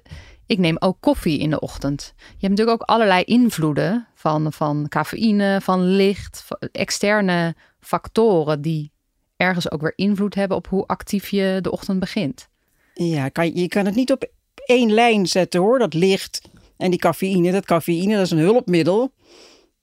ik 0.46 0.58
neem 0.58 0.76
ook 0.80 0.98
koffie 1.00 1.40
in 1.40 1.50
de 1.50 1.60
ochtend. 1.60 2.14
Je 2.18 2.24
hebt 2.48 2.50
natuurlijk 2.50 2.82
ook 2.82 2.88
allerlei 2.90 3.24
invloeden 3.24 4.08
van, 4.16 4.54
van 4.54 4.86
cafeïne, 4.90 5.62
van 5.62 5.84
licht, 5.84 6.44
van 6.46 6.58
externe 6.72 7.56
factoren 7.80 8.62
die 8.62 8.92
ergens 9.40 9.72
ook 9.72 9.82
weer 9.82 9.94
invloed 9.96 10.36
hebben 10.36 10.58
op 10.58 10.68
hoe 10.68 10.86
actief 10.88 11.30
je 11.30 11.60
de 11.62 11.72
ochtend 11.72 12.00
begint. 12.00 12.48
Ja, 12.94 13.30
kan, 13.30 13.56
je 13.56 13.68
kan 13.68 13.86
het 13.86 13.96
niet 13.96 14.12
op 14.12 14.30
één 14.66 14.92
lijn 14.92 15.28
zetten 15.28 15.62
hoor, 15.62 15.80
dat 15.80 15.94
licht 15.94 16.42
en 16.78 16.90
die 16.90 17.00
cafeïne. 17.00 17.52
Dat 17.52 17.66
cafeïne 17.66 18.16
dat 18.16 18.26
is 18.26 18.32
een 18.32 18.38
hulpmiddel. 18.38 19.14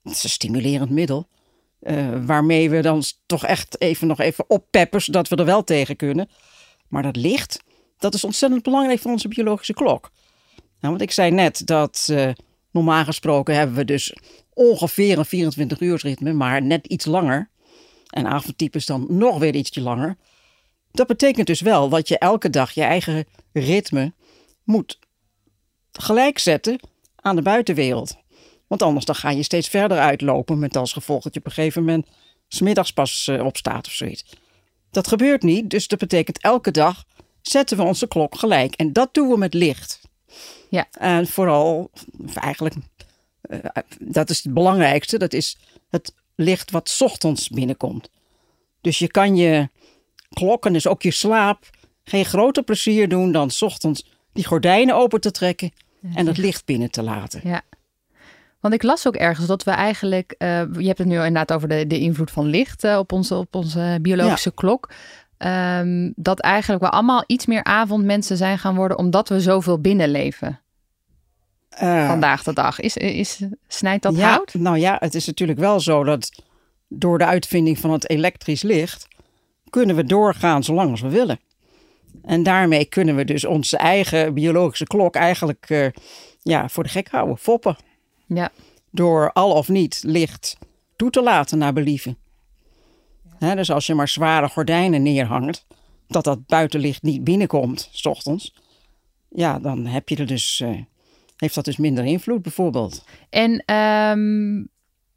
Het 0.02 0.12
is 0.12 0.24
een 0.24 0.30
stimulerend 0.30 0.90
middel. 0.90 1.28
eh, 1.80 2.24
waarmee 2.26 2.70
we 2.70 2.80
dan 2.82 3.02
toch 3.26 3.44
echt 3.44 3.80
even 3.80 4.06
nog 4.06 4.20
even 4.20 4.44
oppeppen, 4.48 5.02
zodat 5.02 5.28
we 5.28 5.36
er 5.36 5.44
wel 5.44 5.64
tegen 5.64 5.96
kunnen. 5.96 6.28
Maar 6.88 7.02
dat 7.02 7.16
licht, 7.16 7.62
dat 7.98 8.14
is 8.14 8.24
ontzettend 8.24 8.62
belangrijk 8.62 9.00
voor 9.00 9.10
onze 9.10 9.28
biologische 9.28 9.74
klok. 9.74 10.10
Nou, 10.56 10.94
want 10.94 11.00
ik 11.00 11.10
zei 11.10 11.30
net 11.30 11.62
dat 11.66 12.06
eh, 12.10 12.30
normaal 12.70 13.04
gesproken 13.04 13.54
hebben 13.54 13.76
we 13.76 13.84
dus 13.84 14.16
ongeveer 14.52 15.18
een 15.18 15.24
24 15.24 15.80
uur 15.80 15.98
ritme, 16.02 16.32
maar 16.32 16.62
net 16.62 16.86
iets 16.86 17.04
langer. 17.04 17.50
En 18.16 18.26
avondtypes 18.26 18.86
dan 18.86 19.06
nog 19.08 19.38
weer 19.38 19.54
ietsje 19.54 19.80
langer. 19.80 20.16
Dat 20.90 21.06
betekent 21.06 21.46
dus 21.46 21.60
wel 21.60 21.88
dat 21.88 22.08
je 22.08 22.18
elke 22.18 22.50
dag 22.50 22.70
je 22.70 22.82
eigen 22.82 23.26
ritme 23.52 24.12
moet 24.64 24.98
gelijkzetten 25.92 26.80
aan 27.16 27.36
de 27.36 27.42
buitenwereld. 27.42 28.16
Want 28.66 28.82
anders 28.82 29.04
dan 29.04 29.14
ga 29.14 29.30
je 29.30 29.42
steeds 29.42 29.68
verder 29.68 29.98
uitlopen 29.98 30.58
met 30.58 30.76
als 30.76 30.92
gevolg 30.92 31.22
dat 31.22 31.34
je 31.34 31.40
op 31.40 31.46
een 31.46 31.52
gegeven 31.52 31.84
moment 31.84 32.06
smiddags 32.48 32.92
pas 32.92 33.26
eh, 33.26 33.44
opstaat 33.44 33.86
of 33.86 33.92
zoiets. 33.92 34.24
Dat 34.90 35.08
gebeurt 35.08 35.42
niet, 35.42 35.70
dus 35.70 35.88
dat 35.88 35.98
betekent 35.98 36.40
elke 36.40 36.70
dag 36.70 37.04
zetten 37.42 37.76
we 37.76 37.82
onze 37.82 38.08
klok 38.08 38.38
gelijk. 38.38 38.74
En 38.74 38.92
dat 38.92 39.14
doen 39.14 39.28
we 39.28 39.38
met 39.38 39.54
licht. 39.54 40.00
Ja. 40.68 40.86
En 40.90 41.26
vooral, 41.26 41.90
eigenlijk, 42.34 42.74
eh, 43.40 43.58
dat 44.00 44.30
is 44.30 44.42
het 44.42 44.54
belangrijkste, 44.54 45.18
dat 45.18 45.32
is 45.32 45.58
het 45.88 46.14
licht 46.36 46.70
wat 46.70 46.88
's 46.88 47.00
ochtends 47.00 47.48
binnenkomt. 47.48 48.10
Dus 48.80 48.98
je 48.98 49.10
kan 49.10 49.36
je 49.36 49.68
klok 50.28 50.66
en 50.66 50.72
dus 50.72 50.86
ook 50.86 51.02
je 51.02 51.10
slaap 51.10 51.70
geen 52.04 52.24
groter 52.24 52.62
plezier 52.62 53.08
doen 53.08 53.32
dan 53.32 53.50
's 53.50 53.62
ochtends 53.62 54.06
die 54.32 54.46
gordijnen 54.46 54.94
open 54.94 55.20
te 55.20 55.30
trekken 55.30 55.72
en 56.14 56.26
het 56.26 56.38
licht 56.38 56.64
binnen 56.64 56.90
te 56.90 57.02
laten. 57.02 57.40
Ja. 57.44 57.62
Want 58.60 58.74
ik 58.74 58.82
las 58.82 59.06
ook 59.06 59.16
ergens 59.16 59.46
dat 59.46 59.64
we 59.64 59.70
eigenlijk, 59.70 60.34
eh, 60.38 60.48
je 60.72 60.86
hebt 60.86 60.98
het 60.98 61.06
nu 61.06 61.14
inderdaad 61.14 61.52
over 61.52 61.68
de, 61.68 61.86
de 61.86 61.98
invloed 61.98 62.30
van 62.30 62.46
licht 62.46 62.84
eh, 62.84 62.98
op, 62.98 63.12
onze, 63.12 63.34
op 63.34 63.54
onze 63.54 63.98
biologische 64.02 64.54
klok. 64.54 64.90
Ehm, 65.36 66.12
dat 66.16 66.40
eigenlijk 66.40 66.82
we 66.82 66.90
allemaal 66.90 67.24
iets 67.26 67.46
meer 67.46 67.64
avondmensen 67.64 68.36
zijn 68.36 68.58
gaan 68.58 68.74
worden 68.74 68.98
omdat 68.98 69.28
we 69.28 69.40
zoveel 69.40 69.80
binnenleven 69.80 70.60
Eh, 71.76 72.08
vandaag 72.08 72.42
de 72.42 72.52
dag. 72.52 72.80
Is, 72.80 72.96
is, 72.96 73.40
snijdt 73.68 74.02
dat 74.02 74.16
ja, 74.16 74.30
hout? 74.30 74.54
Nou 74.54 74.78
ja, 74.78 74.96
het 75.00 75.14
is 75.14 75.26
natuurlijk 75.26 75.58
wel 75.58 75.80
zo 75.80 76.04
dat 76.04 76.42
door 76.88 77.18
de 77.18 77.26
uitvinding 77.26 77.78
van 77.78 77.92
het 77.92 78.10
elektrisch 78.10 78.62
licht 78.62 79.08
kunnen 79.70 79.96
we 79.96 80.04
doorgaan 80.04 80.64
zolang 80.64 80.90
als 80.90 81.00
we 81.00 81.08
willen. 81.08 81.40
En 82.22 82.42
daarmee 82.42 82.84
kunnen 82.84 83.16
we 83.16 83.24
dus 83.24 83.44
onze 83.44 83.76
eigen 83.76 84.34
biologische 84.34 84.84
klok 84.84 85.14
eigenlijk 85.14 85.64
eh, 85.68 85.86
ja, 86.42 86.68
voor 86.68 86.82
de 86.82 86.88
gek 86.88 87.08
houden, 87.08 87.38
foppen. 87.38 87.76
Ja. 88.26 88.50
Door 88.90 89.32
al 89.32 89.52
of 89.52 89.68
niet 89.68 90.00
licht 90.02 90.58
toe 90.96 91.10
te 91.10 91.22
laten 91.22 91.58
naar 91.58 91.72
believen. 91.72 92.18
Dus 93.38 93.70
als 93.70 93.86
je 93.86 93.94
maar 93.94 94.08
zware 94.08 94.48
gordijnen 94.48 95.02
neerhangt, 95.02 95.66
dat 96.08 96.24
dat 96.24 96.46
buitenlicht 96.46 97.02
niet 97.02 97.24
binnenkomt, 97.24 97.88
s 97.92 98.06
ochtends. 98.06 98.54
Ja, 99.28 99.58
dan 99.58 99.86
heb 99.86 100.08
je 100.08 100.16
er 100.16 100.26
dus, 100.26 100.60
eh, 100.60 100.80
heeft 101.36 101.54
dat 101.54 101.64
dus 101.64 101.76
minder 101.76 102.04
invloed 102.04 102.42
bijvoorbeeld. 102.42 103.04
En 103.30 103.62
ehm, 103.64 104.64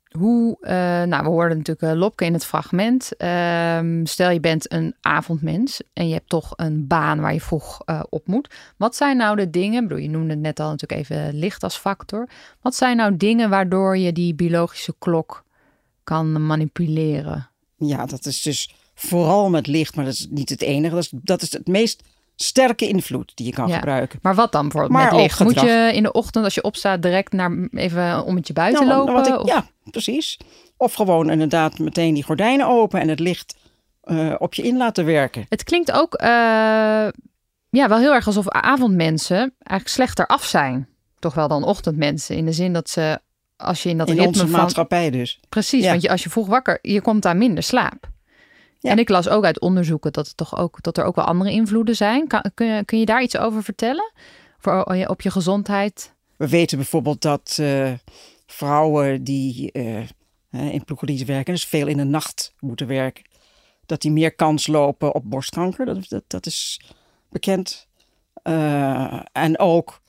hoe, 0.10 0.58
eh, 0.62 0.74
nou, 1.04 1.24
we 1.24 1.30
hoorden 1.30 1.58
natuurlijk 1.58 1.94
uh, 1.94 2.00
Lopke 2.00 2.26
in 2.26 2.34
het 2.34 2.46
fragment. 2.46 3.16
Ehm, 3.18 4.06
stel 4.06 4.30
je 4.30 4.40
bent 4.40 4.72
een 4.72 4.96
avondmens 5.02 5.82
en 5.94 6.08
je 6.08 6.14
hebt 6.14 6.30
toch 6.30 6.54
een 6.56 6.88
baan 6.88 7.20
waar 7.20 7.34
je 7.34 7.42
vroeg 7.42 7.82
eh, 7.86 8.04
op 8.10 8.28
moet. 8.28 8.56
Wat 8.78 8.96
zijn 8.96 9.18
nou 9.18 9.36
de 9.36 9.50
dingen, 9.50 9.84
bedoel, 9.84 10.04
je 10.04 10.10
noemde 10.10 10.30
het 10.30 10.40
net 10.40 10.60
al 10.60 10.70
natuurlijk 10.70 11.02
even 11.02 11.34
licht 11.34 11.64
als 11.64 11.78
factor. 11.78 12.30
Wat 12.62 12.76
zijn 12.76 12.98
nou 12.98 13.18
dingen 13.18 13.50
waardoor 13.50 13.98
je 13.98 14.12
die 14.12 14.36
biologische 14.36 14.96
klok 15.00 15.44
kan 16.04 16.46
manipuleren? 16.46 17.50
Ja, 17.76 18.06
dat 18.06 18.26
is 18.26 18.42
dus 18.42 18.74
vooral 18.94 19.50
met 19.50 19.68
licht, 19.68 19.96
maar 19.96 20.06
dat 20.06 20.14
is 20.14 20.28
niet 20.30 20.50
het 20.50 20.62
enige. 20.62 20.96
Dat 20.96 21.04
is, 21.04 21.12
dat 21.14 21.42
is 21.42 21.52
het 21.52 21.68
meest 21.68 22.04
sterke 22.42 22.88
invloed 22.88 23.32
die 23.36 23.46
je 23.46 23.52
kan 23.54 23.68
Ja. 23.68 23.76
gebruiken. 23.76 24.20
Maar 24.22 24.36
wat 24.36 24.52
dan 24.52 24.62
bijvoorbeeld 24.62 24.94
Maar 24.94 25.12
met 25.12 25.22
licht? 25.22 25.40
Moet 25.40 25.60
je 25.60 25.90
in 25.94 26.04
de 26.04 26.12
ochtend 26.12 26.44
als 26.44 26.54
je 26.56 26.64
opstaat 26.64 27.02
direct 27.02 27.32
naar 27.34 27.68
even 27.72 28.24
om 28.26 28.34
met 28.34 28.48
je 28.48 28.54
buiten 28.54 28.88
Nou, 28.88 28.98
lopen? 28.98 29.14
wat 29.14 29.28
ik- 29.28 29.48
ja, 29.54 29.66
precies. 29.92 30.38
Of 30.78 30.94
gewoon 30.94 31.30
inderdaad 31.30 31.80
meteen 31.80 32.14
die 32.14 32.24
gordijnen 32.24 32.68
open 32.68 33.00
en 33.00 33.08
het 33.08 33.20
licht 33.20 33.56
eh, 34.04 34.34
op 34.38 34.54
je 34.54 34.62
in 34.64 34.78
laten 34.78 35.06
werken. 35.06 35.46
Het 35.50 35.64
klinkt 35.64 35.92
ook 35.92 36.14
eh, 36.14 36.28
ja, 37.70 37.88
wel 37.88 37.98
heel 37.98 38.14
erg 38.14 38.26
alsof 38.28 38.50
avondmensen 38.50 39.38
eigenlijk 39.38 39.88
slechter 39.90 40.28
af 40.28 40.46
zijn. 40.46 40.88
Toch 41.20 41.34
wel 41.34 41.48
dan 41.48 41.64
ochtendmensen. 41.64 42.36
In 42.36 42.46
de 42.46 42.52
zin 42.54 42.74
dat 42.74 42.90
ze, 42.90 43.20
als 43.58 43.84
je 43.84 43.90
in 43.90 43.98
dat 43.98 44.08
In 44.08 44.14
ritme 44.14 44.28
onze 44.30 44.48
van... 44.48 44.60
maatschappij 44.60 45.10
dus. 45.10 45.40
Precies, 45.50 45.84
Ja. 45.84 45.90
want 45.90 46.02
je, 46.02 46.10
als 46.10 46.24
je 46.24 46.30
vroeg 46.30 46.48
wakker, 46.48 46.80
je 46.82 47.02
komt 47.02 47.22
daar 47.22 47.38
minder 47.38 47.64
slaap. 47.64 48.10
Ja. 48.80 48.92
En 48.92 48.98
ik 49.00 49.10
las 49.10 49.30
ook 49.30 49.44
uit 49.44 49.60
onderzoeken 49.60 50.12
dat, 50.14 50.28
het 50.28 50.38
toch 50.38 50.58
ook, 50.58 50.82
dat 50.84 50.98
er 50.98 51.04
ook 51.04 51.16
wel 51.16 51.26
andere 51.26 51.52
invloeden 51.52 51.96
zijn. 51.96 52.28
Kan, 52.28 52.52
kun, 52.54 52.68
je, 52.68 52.86
kun 52.86 53.00
je 53.00 53.06
daar 53.06 53.22
iets 53.24 53.38
over 53.38 53.64
vertellen? 53.64 54.12
Voor, 54.60 54.96
je- 54.96 55.10
op 55.10 55.22
je 55.22 55.32
gezondheid? 55.32 56.14
We 56.36 56.48
weten 56.48 56.78
bijvoorbeeld 56.78 57.22
dat 57.22 57.58
eh, 57.62 57.94
vrouwen 58.46 59.24
die 59.24 59.72
eh, 59.72 60.08
in 60.50 60.84
ploegendienst 60.86 61.26
werken, 61.26 61.54
dus 61.54 61.66
veel 61.66 61.88
in 61.88 61.98
de 61.98 62.04
nacht 62.04 62.54
moeten 62.60 62.88
werken, 62.88 63.24
dat 63.86 64.02
die 64.02 64.12
meer 64.12 64.36
kans 64.36 64.68
lopen 64.68 65.14
op 65.16 65.30
borstkanker. 65.30 65.86
Dat, 65.86 66.10
dat, 66.10 66.24
dat 66.28 66.46
is 66.46 66.82
bekend. 67.30 67.88
Eh, 68.44 69.22
en 69.32 69.60
ook 69.60 70.02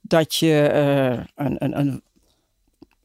dat 0.00 0.34
je 0.34 0.70
een, 1.34 1.64
een, 1.64 1.78
een 1.78 2.02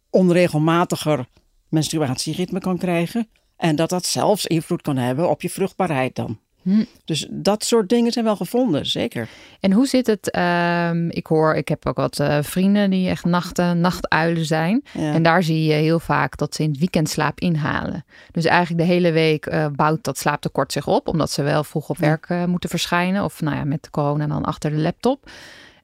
onregelmatiger 0.09 1.25
menstruatieritme 1.69 2.59
kan 2.59 2.77
krijgen. 2.77 3.27
En 3.61 3.75
dat 3.75 3.89
dat 3.89 4.05
zelfs 4.05 4.45
invloed 4.45 4.81
kan 4.81 4.97
hebben 4.97 5.29
op 5.29 5.41
je 5.41 5.49
vruchtbaarheid 5.49 6.15
dan. 6.15 6.39
Hm. 6.61 6.83
Dus 7.05 7.27
dat 7.29 7.63
soort 7.63 7.89
dingen 7.89 8.11
zijn 8.11 8.25
wel 8.25 8.35
gevonden, 8.35 8.85
zeker. 8.85 9.27
En 9.59 9.71
hoe 9.71 9.87
zit 9.87 10.07
het? 10.07 10.31
ehm, 10.31 11.09
ik 11.09 11.27
hoor, 11.27 11.55
ik 11.55 11.67
heb 11.67 11.85
ook 11.85 11.95
wat 11.95 12.19
eh, 12.19 12.37
vrienden 12.41 12.89
die 12.89 13.09
echt 13.09 13.25
nachten, 13.25 13.79
nachtuilen 13.79 14.45
zijn. 14.45 14.83
Ja. 14.93 15.13
En 15.13 15.23
daar 15.23 15.43
zie 15.43 15.63
je 15.63 15.73
heel 15.73 15.99
vaak 15.99 16.37
dat 16.37 16.55
ze 16.55 16.63
in 16.63 16.69
het 16.69 16.79
weekend 16.79 17.09
slaap 17.09 17.39
inhalen. 17.39 18.05
Dus 18.31 18.45
eigenlijk 18.45 18.87
de 18.87 18.93
hele 18.93 19.11
week 19.11 19.45
eh, 19.45 19.67
bouwt 19.75 20.03
dat 20.03 20.17
slaaptekort 20.17 20.71
zich 20.71 20.87
op, 20.87 21.07
omdat 21.07 21.31
ze 21.31 21.43
wel 21.43 21.63
vroeg 21.63 21.89
op 21.89 21.97
werk 21.97 22.25
eh, 22.29 22.45
moeten 22.45 22.69
verschijnen. 22.69 23.23
Of 23.23 23.41
nou 23.41 23.55
ja, 23.55 23.63
met 23.63 23.89
corona 23.89 24.27
dan 24.27 24.45
achter 24.45 24.69
de 24.71 24.77
laptop. 24.77 25.29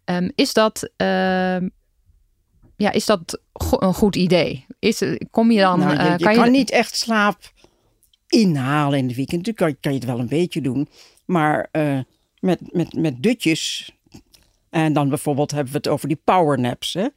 Ehm, 0.03 0.29
is 0.35 0.53
dat, 0.53 0.89
ehm, 0.95 1.67
ja, 2.75 2.91
is 2.91 3.05
dat 3.05 3.39
go- 3.53 3.77
een 3.79 3.93
goed 3.93 4.15
idee? 4.15 4.65
Is, 4.79 5.03
kom 5.31 5.51
je 5.51 5.59
dan, 5.59 5.79
Nou, 5.79 5.91
je, 5.91 5.97
eh, 5.97 6.17
je 6.17 6.33
kan, 6.35 6.51
niet 6.51 6.71
echt 6.71 6.95
slaap 6.97 7.37
inhalen 8.27 8.99
in 8.99 9.07
de 9.07 9.15
weekend. 9.15 9.45
Natuurlijk 9.45 9.81
kan, 9.81 9.91
je- 9.91 9.97
het 9.99 10.07
wel 10.07 10.19
een 10.19 10.27
beetje 10.27 10.61
doen. 10.61 10.89
Maar 11.25 11.67
eh, 11.71 11.99
met, 12.39 12.73
met, 12.73 12.93
met 12.93 13.23
dutjes. 13.23 13.91
En 14.69 14.93
dan 14.93 15.09
bijvoorbeeld 15.09 15.51
hebben 15.51 15.71
we 15.71 15.77
het 15.77 15.87
over 15.87 16.07
die 16.07 16.21
powernaps. 16.23 16.93
Hè? 16.93 17.07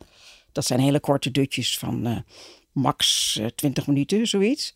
Dat 0.52 0.64
zijn 0.64 0.80
hele 0.80 1.00
korte 1.00 1.30
dutjes 1.30 1.78
van 1.78 2.06
eh, 2.06 2.16
max 2.72 3.36
eh, 3.40 3.46
20 3.46 3.86
minuten, 3.86 4.26
zoiets. 4.26 4.74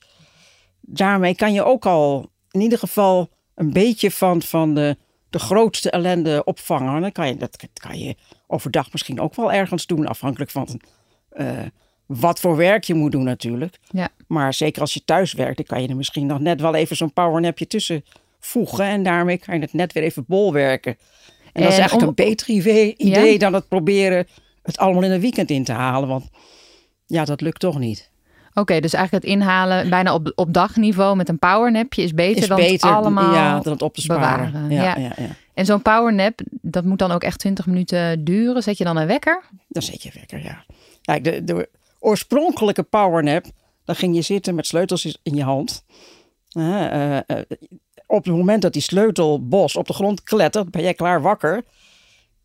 Daarmee 0.80 1.34
kan 1.34 1.52
je 1.52 1.64
ook 1.64 1.86
al 1.86 2.30
in 2.50 2.60
ieder 2.60 2.78
geval 2.78 3.28
een 3.54 3.72
beetje 3.72 4.10
van, 4.10 4.42
van 4.42 4.74
de, 4.74 4.96
de 5.30 5.38
grootste 5.38 5.90
ellende 5.90 6.44
opvangen. 6.44 7.00
Dan 7.00 7.12
kan 7.12 7.28
je, 7.28 7.36
dat 7.36 7.56
kan 7.72 7.98
je 7.98 8.16
overdag 8.46 8.92
misschien 8.92 9.20
ook 9.20 9.34
wel 9.34 9.52
ergens 9.52 9.86
doen, 9.86 10.06
afhankelijk 10.06 10.50
van 10.50 10.80
eh, 11.28 11.58
wat 12.06 12.40
voor 12.40 12.56
werk 12.56 12.84
je 12.84 12.94
moet 12.94 13.12
doen 13.12 13.24
natuurlijk. 13.24 13.78
Ja. 13.90 14.08
Maar 14.26 14.54
zeker 14.54 14.80
als 14.80 14.94
je 14.94 15.04
thuis 15.04 15.32
werkt, 15.32 15.56
dan 15.56 15.66
kan 15.66 15.82
je 15.82 15.88
er 15.88 15.96
misschien 15.96 16.26
nog 16.26 16.40
net 16.40 16.60
wel 16.60 16.74
even 16.74 16.96
zo'n 16.96 17.12
powernapje 17.12 17.66
tussen 17.66 18.04
voegen. 18.40 18.84
En 18.84 19.02
daarmee 19.02 19.38
kan 19.38 19.54
je 19.54 19.60
het 19.60 19.72
net 19.72 19.92
weer 19.92 20.02
even 20.02 20.24
bolwerken. 20.26 20.96
En, 21.52 21.62
dat 21.62 21.72
is 21.72 21.78
En 21.78 21.80
eigenlijk 21.80 22.02
om- 22.02 22.08
een 22.08 22.30
beter 22.30 22.48
idee, 22.48 22.94
idee 22.96 23.32
Ja? 23.32 23.38
dan 23.38 23.52
het 23.52 23.68
proberen 23.68 24.26
het 24.62 24.78
allemaal 24.78 25.02
in 25.02 25.10
een 25.10 25.20
weekend 25.20 25.50
in 25.50 25.64
te 25.64 25.72
halen. 25.72 26.08
Want 26.08 26.30
ja, 27.06 27.24
dat 27.24 27.40
lukt 27.40 27.60
toch 27.60 27.78
niet. 27.78 28.10
Oké, 28.54 28.80
dus 28.80 28.92
eigenlijk 28.92 29.24
het 29.24 29.34
inhalen 29.34 29.90
bijna 29.90 30.14
op, 30.14 30.32
op 30.34 30.52
dagniveau 30.54 31.16
met 31.16 31.28
een 31.28 31.38
powernapje 31.38 32.02
is 32.02 32.14
beter 32.14 32.42
Is 32.42 32.48
dan 32.48 32.56
beter 32.56 32.88
het 32.88 32.96
allemaal 32.96 33.34
ja, 33.34 33.58
dan 33.60 33.72
het 33.72 33.82
op 33.82 33.94
te 33.94 34.00
sparen. 34.00 34.52
bewaren. 34.52 34.70
Ja, 34.70 34.82
Ja. 34.82 34.96
ja. 34.96 35.12
Ja, 35.16 35.28
En 35.54 35.64
zo'n 35.66 35.82
powernap, 35.82 36.40
dat 36.50 36.84
moet 36.84 36.98
dan 36.98 37.10
ook 37.10 37.22
echt 37.22 37.38
20 37.38 37.66
minuten 37.66 38.24
duren. 38.24 38.62
Zet 38.62 38.78
je 38.78 38.84
dan 38.84 38.96
een 38.96 39.06
wekker? 39.06 39.42
Dan 39.68 39.82
zet 39.82 40.02
je 40.02 40.10
wekker, 40.14 40.42
ja. 40.44 40.64
Kijk, 41.02 41.24
de, 41.24 41.44
de 41.44 41.68
oorspronkelijke 42.04 42.82
powernap, 42.82 43.44
dan 43.84 43.96
ging 43.96 44.14
je 44.14 44.22
zitten 44.22 44.54
met 44.54 44.66
sleutels 44.66 45.18
in 45.22 45.34
je 45.34 45.42
hand. 45.42 45.84
Eh, 46.48 47.16
eh, 47.16 47.24
op 48.06 48.24
het 48.24 48.34
moment 48.34 48.62
dat 48.62 48.72
die 48.72 48.82
sleutelbos 48.82 49.76
op 49.76 49.86
de 49.86 49.92
grond 49.92 50.22
klettert, 50.22 50.70
ben 50.70 50.82
jij 50.82 50.94
klaar 50.94 51.22
wakker. 51.22 51.64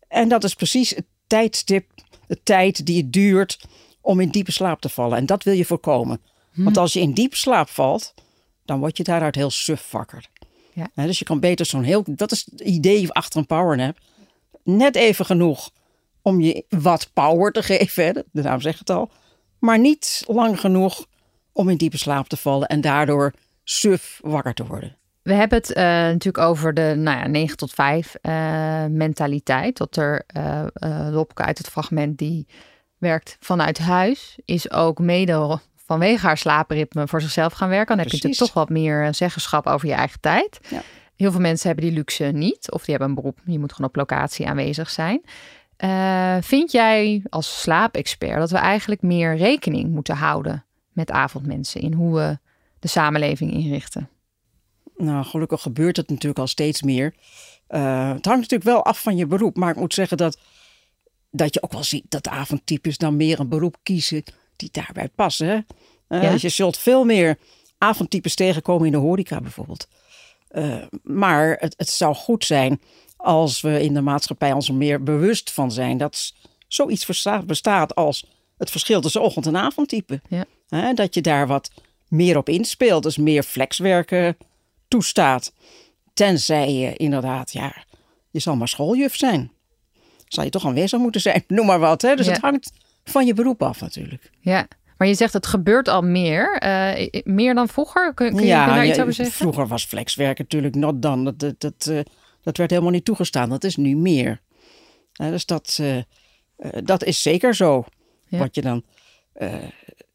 En 0.08 0.28
dat 0.28 0.44
is 0.44 0.54
precies 0.54 0.90
het 0.90 1.06
tijdstip, 1.26 1.90
de 2.26 2.42
tijd 2.42 2.86
die 2.86 3.02
het 3.02 3.12
duurt 3.12 3.58
om 4.00 4.20
in 4.20 4.28
diepe 4.28 4.52
slaap 4.52 4.80
te 4.80 4.88
vallen. 4.88 5.18
En 5.18 5.26
dat 5.26 5.42
wil 5.42 5.54
je 5.54 5.64
voorkomen. 5.64 6.20
Want 6.54 6.76
als 6.76 6.92
je 6.92 7.00
in 7.00 7.12
diepe 7.12 7.36
slaap 7.36 7.68
valt, 7.68 8.14
dan 8.64 8.78
word 8.80 8.96
je 8.96 9.02
daaruit 9.02 9.34
heel 9.34 9.50
suf 9.50 9.90
wakker. 9.90 10.24
Ja. 10.72 10.90
Dus 10.94 11.18
je 11.18 11.24
kan 11.24 11.40
beter 11.40 11.66
zo'n 11.66 11.82
heel, 11.82 12.02
dat 12.06 12.32
is 12.32 12.46
het 12.50 12.60
idee 12.60 13.12
achter 13.12 13.38
een 13.38 13.46
powernap. 13.46 13.98
Net 14.62 14.96
even 14.96 15.24
genoeg 15.24 15.70
om 16.22 16.40
je 16.40 16.64
wat 16.68 17.10
power 17.12 17.52
te 17.52 17.62
geven, 17.62 18.04
hè, 18.04 18.12
de 18.32 18.42
naam 18.42 18.60
zegt 18.60 18.78
het 18.78 18.90
al. 18.90 19.10
Maar 19.60 19.78
niet 19.78 20.24
lang 20.26 20.60
genoeg 20.60 21.06
om 21.52 21.68
in 21.68 21.76
diepe 21.76 21.98
slaap 21.98 22.28
te 22.28 22.36
vallen 22.36 22.68
en 22.68 22.80
daardoor 22.80 23.32
suf 23.64 24.20
wakker 24.22 24.54
te 24.54 24.66
worden. 24.66 24.96
We 25.22 25.32
hebben 25.32 25.58
het 25.58 25.72
eh, 25.72 25.84
natuurlijk 25.84 26.38
over 26.38 26.74
de 26.74 26.94
nou 26.96 27.18
ja, 27.18 27.26
9 27.26 27.56
tot 27.56 27.70
5 27.70 28.14
eh, 28.14 28.32
mentaliteit. 28.86 29.76
Dat 29.76 29.96
er 29.96 30.22
eh, 30.26 30.66
Lopke 31.10 31.42
uit 31.42 31.58
het 31.58 31.68
fragment 31.68 32.18
die 32.18 32.46
werkt 32.98 33.36
vanuit 33.40 33.78
huis, 33.78 34.38
is 34.44 34.70
ook 34.70 34.98
mede 34.98 35.58
vanwege 35.86 36.26
haar 36.26 36.38
slaapritme 36.38 37.08
voor 37.08 37.20
zichzelf 37.20 37.52
gaan 37.52 37.68
werken. 37.68 37.96
Dan 37.96 37.98
heb 37.98 38.06
je 38.06 38.14
natuurlijk 38.14 38.42
toch 38.42 38.52
wat 38.52 38.68
meer 38.68 39.14
zeggenschap 39.14 39.66
over 39.66 39.88
je 39.88 39.94
eigen 39.94 40.20
tijd. 40.20 40.58
Ja. 40.68 40.82
Heel 41.16 41.30
veel 41.30 41.40
mensen 41.40 41.66
hebben 41.66 41.84
die 41.86 41.94
luxe 41.94 42.24
niet, 42.24 42.70
of 42.70 42.84
die 42.84 42.90
hebben 42.90 43.08
een 43.08 43.14
beroep, 43.14 43.38
je 43.44 43.58
moet 43.58 43.72
gewoon 43.72 43.88
op 43.88 43.96
locatie 43.96 44.48
aanwezig 44.48 44.90
zijn. 44.90 45.22
Eh, 45.80 46.36
vind 46.40 46.72
jij 46.72 47.22
als 47.28 47.60
slaapexpert 47.60 48.38
dat 48.38 48.50
we 48.50 48.56
eigenlijk 48.56 49.02
meer 49.02 49.36
rekening 49.36 49.90
moeten 49.90 50.16
houden 50.16 50.64
met 50.92 51.10
avondmensen 51.10 51.80
in 51.80 51.92
hoe 51.92 52.14
we 52.14 52.38
de 52.78 52.88
samenleving 52.88 53.52
inrichten? 53.52 54.08
Nou, 54.96 55.24
gelukkig 55.24 55.62
gebeurt 55.62 55.96
het 55.96 56.08
natuurlijk 56.08 56.38
al 56.38 56.46
steeds 56.46 56.82
meer. 56.82 57.14
Eh, 57.66 58.12
het 58.12 58.24
hangt 58.24 58.40
natuurlijk 58.40 58.70
wel 58.70 58.84
af 58.84 59.02
van 59.02 59.16
je 59.16 59.26
beroep. 59.26 59.56
Maar 59.56 59.70
ik 59.70 59.76
moet 59.76 59.94
zeggen 59.94 60.16
dat, 60.16 60.38
dat 61.30 61.54
je 61.54 61.62
ook 61.62 61.72
wel 61.72 61.84
ziet 61.84 62.04
dat 62.08 62.28
avondtypes 62.28 62.98
dan 62.98 63.16
meer 63.16 63.40
een 63.40 63.48
beroep 63.48 63.76
kiezen 63.82 64.22
die 64.56 64.68
daarbij 64.72 65.08
passen. 65.08 65.46
Hè? 65.46 65.58
Eh, 66.08 66.22
Ja? 66.22 66.34
je 66.38 66.48
zult 66.48 66.78
veel 66.78 67.04
meer 67.04 67.38
avondtypes 67.78 68.34
tegenkomen 68.34 68.86
in 68.86 68.92
de 68.92 68.98
horeca 68.98 69.40
bijvoorbeeld. 69.40 69.88
Maar 71.02 71.56
het, 71.60 71.74
het 71.76 71.88
zou 71.88 72.14
goed 72.14 72.44
zijn 72.44 72.80
als 73.22 73.60
we 73.60 73.82
in 73.82 73.94
de 73.94 74.00
maatschappij 74.00 74.52
ons 74.52 74.68
er 74.68 74.74
meer 74.74 75.02
bewust 75.02 75.52
van 75.52 75.72
zijn 75.72 75.98
dat 75.98 76.32
zoiets 76.68 77.06
bestaat 77.46 77.94
als 77.94 78.26
het 78.58 78.70
verschil 78.70 79.00
tussen 79.00 79.22
ochtend- 79.22 79.46
en 79.46 79.56
avondtype. 79.56 80.20
Ja. 80.28 80.92
Dat 80.92 81.14
je 81.14 81.20
daar 81.20 81.46
wat 81.46 81.70
meer 82.08 82.36
op 82.36 82.48
inspeelt, 82.48 83.02
dus 83.02 83.16
meer 83.16 83.42
flexwerken 83.42 84.36
toestaat. 84.88 85.52
Tenzij 86.14 86.72
je 86.72 86.96
inderdaad, 86.96 87.52
ja, 87.52 87.72
je 88.30 88.38
zal 88.38 88.56
maar 88.56 88.68
schooljuf 88.68 89.16
zijn. 89.16 89.52
Zal 90.28 90.44
je 90.44 90.50
toch 90.50 90.66
aanwezig 90.66 90.98
moeten 90.98 91.20
zijn, 91.20 91.44
noem 91.48 91.66
maar 91.66 91.78
wat. 91.78 92.02
Hè? 92.02 92.14
Dus 92.14 92.26
Ja. 92.26 92.32
het 92.32 92.40
hangt 92.40 92.72
van 93.04 93.26
je 93.26 93.34
beroep 93.34 93.62
af 93.62 93.80
natuurlijk. 93.80 94.30
Ja, 94.40 94.66
maar 94.96 95.08
je 95.08 95.14
zegt 95.14 95.32
het 95.32 95.46
gebeurt 95.46 95.88
al 95.88 96.02
meer. 96.02 96.58
eh, 96.58 97.22
meer 97.24 97.54
dan 97.54 97.68
vroeger? 97.68 98.14
Kun, 98.14 98.26
kun 98.28 98.34
je, 98.34 98.40
kun 98.40 98.46
je 98.46 98.54
daar 98.66 98.86
iets 98.86 99.00
over 99.00 99.12
zeggen? 99.12 99.34
vroeger 99.34 99.66
was 99.66 99.84
flexwerk 99.84 100.38
natuurlijk 100.38 100.74
not 100.74 101.02
done. 101.02 101.24
Dat, 101.24 101.38
dat, 101.38 101.60
dat, 101.60 101.86
eh, 101.86 102.00
dat 102.42 102.56
werd 102.56 102.70
helemaal 102.70 102.90
niet 102.90 103.04
toegestaan. 103.04 103.48
Dat 103.48 103.64
is 103.64 103.76
nu 103.76 103.96
meer. 103.96 104.40
Dus 105.12 105.46
dat, 105.46 105.76
eh, 105.80 105.96
eh, 105.98 106.04
dat 106.84 107.04
is 107.04 107.22
zeker 107.22 107.54
zo. 107.54 107.84
Ja. 108.28 108.38
Wat 108.38 108.54
je 108.54 108.60
dan 108.60 108.84
eh, 109.32 109.54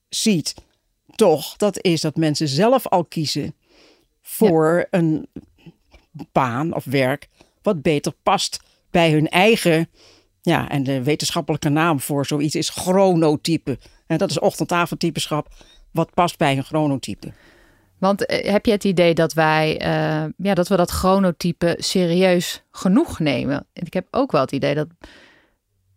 ziet, 0.10 0.54
toch, 1.16 1.56
dat 1.58 1.84
is 1.84 2.02
dat 2.02 2.16
mensen 2.16 2.48
zelf 2.48 2.88
al 2.88 3.06
kiezen 3.06 3.56
voor 4.22 4.88
een 4.90 5.28
baan 6.32 6.74
of 6.74 6.84
werk 6.84 7.30
wat 7.62 7.82
beter 7.82 8.14
past 8.24 8.60
bij 8.92 9.12
hun 9.12 9.30
eigen, 9.30 9.90
ja, 10.42 10.70
en 10.70 10.84
de 10.84 11.04
wetenschappelijke 11.04 11.70
naam 11.70 12.00
voor 12.00 12.26
zoiets 12.26 12.56
is 12.56 12.70
chronotype. 12.70 13.78
En 14.08 14.18
dat 14.18 14.30
is 14.30 14.40
ochtend-avondtypeschap, 14.40 15.54
wat 15.92 16.14
past 16.14 16.38
bij 16.38 16.58
een 16.58 16.64
chronotype. 16.64 17.34
Want 18.06 18.26
eh, 18.26 18.52
heb 18.52 18.66
je 18.66 18.72
het 18.72 18.84
idee 18.84 19.14
dat 19.14 19.34
wij, 19.34 19.78
eh, 19.80 20.26
ja, 20.38 20.54
dat 20.54 20.68
we 20.68 20.76
dat 20.76 20.92
chronotype 20.92 21.76
serieus 21.80 22.64
genoeg 22.72 23.20
nemen? 23.20 23.66
Ik 23.74 23.94
heb 23.94 24.08
ook 24.12 24.32
wel 24.32 24.42
het 24.42 24.52
idee 24.52 24.76
dat 24.76 24.88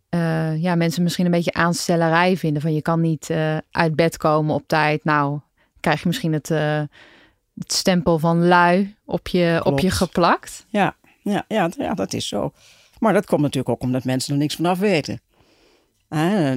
eh, 0.09 0.61
ja, 0.61 0.75
mensen 0.75 1.03
misschien 1.03 1.25
een 1.25 1.31
beetje 1.31 1.53
aanstellerij 1.53 2.37
vinden. 2.37 2.61
Van 2.61 2.73
je 2.73 2.81
kan 2.81 3.01
niet 3.01 3.31
uit 3.71 3.95
bed 3.95 4.17
komen 4.17 4.55
op 4.55 4.63
tijd. 4.67 5.03
Nou, 5.03 5.39
krijg 5.79 6.01
je 6.01 6.07
misschien 6.07 6.33
het, 6.33 6.49
het 6.49 7.73
stempel 7.73 8.19
van 8.19 8.47
lui 8.47 8.95
op 9.05 9.27
je, 9.27 9.61
op 9.63 9.79
je 9.79 9.91
geplakt. 9.91 10.65
Ja, 10.69 10.95
ja, 11.21 11.45
ja, 11.47 11.69
ja, 11.77 11.93
dat 11.93 12.13
is 12.13 12.27
zo. 12.27 12.51
Maar 12.99 13.13
dat 13.13 13.25
komt 13.25 13.41
natuurlijk 13.41 13.69
ook 13.69 13.81
omdat 13.81 14.03
mensen 14.03 14.33
er 14.33 14.39
niks 14.39 14.55
vanaf 14.55 14.79
weten. 14.79 15.21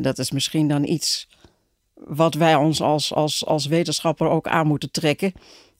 dat 0.02 0.18
is 0.18 0.30
misschien 0.30 0.68
dan 0.68 0.84
iets 0.84 1.28
wat 2.06 2.34
wij 2.34 2.54
ons 2.54 2.80
als, 2.80 3.14
als, 3.14 3.46
als 3.46 3.66
wetenschapper 3.66 4.28
ook 4.28 4.48
aan 4.48 4.66
moeten 4.66 4.90
trekken. 4.90 5.32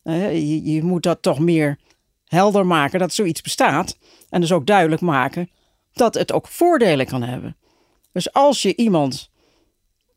je, 0.02 0.62
je 0.64 0.82
moet 0.82 1.02
dat 1.02 1.22
toch 1.22 1.38
meer 1.38 1.78
helder 2.24 2.66
maken 2.66 2.98
dat 2.98 3.12
zoiets 3.12 3.40
bestaat. 3.40 3.98
En 4.28 4.40
dus 4.40 4.52
ook 4.52 4.66
duidelijk 4.66 5.00
maken 5.00 5.50
dat 5.92 6.14
het 6.14 6.32
ook 6.32 6.48
voordelen 6.48 7.06
kan 7.06 7.22
hebben. 7.22 7.56
Dus 8.12 8.32
als 8.32 8.62
je 8.62 8.76
iemand 8.76 9.30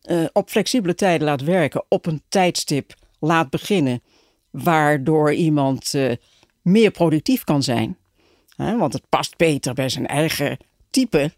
uh, 0.10 0.26
op 0.34 0.50
flexibele 0.50 0.96
tijden 0.96 1.28
laat 1.28 1.42
werken, 1.42 1.86
op 1.88 2.06
een 2.06 2.22
tijdstip 2.30 2.94
laat 3.20 3.50
beginnen, 3.50 4.02
waardoor 4.50 5.34
iemand 5.34 5.94
uh, 5.94 6.12
meer 6.62 6.92
productief 6.92 7.44
kan 7.44 7.64
zijn, 7.64 7.98
hè, 8.56 8.78
want 8.78 8.94
het 8.94 9.10
past 9.10 9.38
beter 9.38 9.74
bij 9.74 9.90
zijn 9.90 10.08
eigen 10.08 10.58
type, 10.90 11.34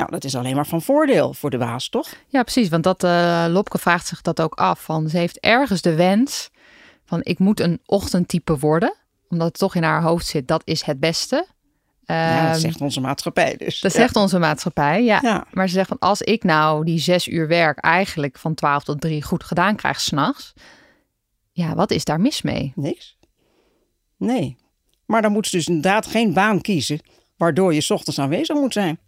nou, 0.00 0.12
dat 0.12 0.24
is 0.24 0.36
alleen 0.36 0.54
maar 0.54 0.66
van 0.66 0.82
voordeel 0.82 1.34
voor 1.34 1.50
de 1.50 1.58
baas, 1.58 1.88
toch? 1.88 2.08
Ja, 2.26 2.42
precies. 2.42 2.68
Want 2.68 2.84
dat, 2.84 3.04
uh, 3.04 3.46
Lopke 3.48 3.78
vraagt 3.78 4.06
zich 4.06 4.20
dat 4.20 4.40
ook 4.40 4.54
af. 4.54 4.80
Van, 4.80 5.08
ze 5.08 5.16
heeft 5.16 5.38
ergens 5.38 5.82
de 5.82 5.94
wens 5.94 6.50
van 7.04 7.20
ik 7.22 7.38
moet 7.38 7.60
een 7.60 7.80
ochtendtype 7.86 8.58
worden. 8.58 8.94
Omdat 9.28 9.48
het 9.48 9.58
toch 9.58 9.74
in 9.74 9.82
haar 9.82 10.02
hoofd 10.02 10.26
zit, 10.26 10.48
dat 10.48 10.62
is 10.64 10.82
het 10.82 11.00
beste. 11.00 11.46
ja, 12.04 12.42
dat 12.42 12.50
ehm, 12.50 12.60
zegt 12.60 12.80
onze 12.80 13.00
maatschappij 13.00 13.56
dus. 13.56 13.80
Dat 13.80 13.92
zegt 13.92 14.16
onze 14.16 14.38
maatschappij, 14.38 15.04
ja. 15.04 15.18
ja. 15.22 15.46
Maar 15.50 15.68
ze 15.68 15.74
zegt 15.74 15.88
van 15.88 15.98
als 15.98 16.22
ik 16.22 16.44
nou 16.44 16.84
die 16.84 16.98
zes 16.98 17.28
uur 17.28 17.48
werk 17.48 17.78
eigenlijk 17.78 18.38
van 18.38 18.54
12 18.54 18.84
tot 18.84 19.00
3 19.00 19.22
goed 19.22 19.44
gedaan 19.44 19.76
krijg 19.76 20.00
s'nachts. 20.00 20.52
Ja, 21.52 21.74
wat 21.74 21.90
is 21.90 22.04
daar 22.04 22.20
mis 22.20 22.42
mee? 22.42 22.72
Niks. 22.74 23.18
Nee. 24.16 24.56
Maar 25.06 25.22
dan 25.22 25.32
moet 25.32 25.46
ze 25.46 25.56
dus 25.56 25.66
inderdaad 25.66 26.06
geen 26.06 26.32
baan 26.32 26.60
kiezen 26.60 27.00
waardoor 27.36 27.74
je 27.74 27.80
s 27.80 27.90
ochtends 27.90 28.18
aanwezig 28.18 28.56
moet 28.56 28.72
zijn. 28.72 28.98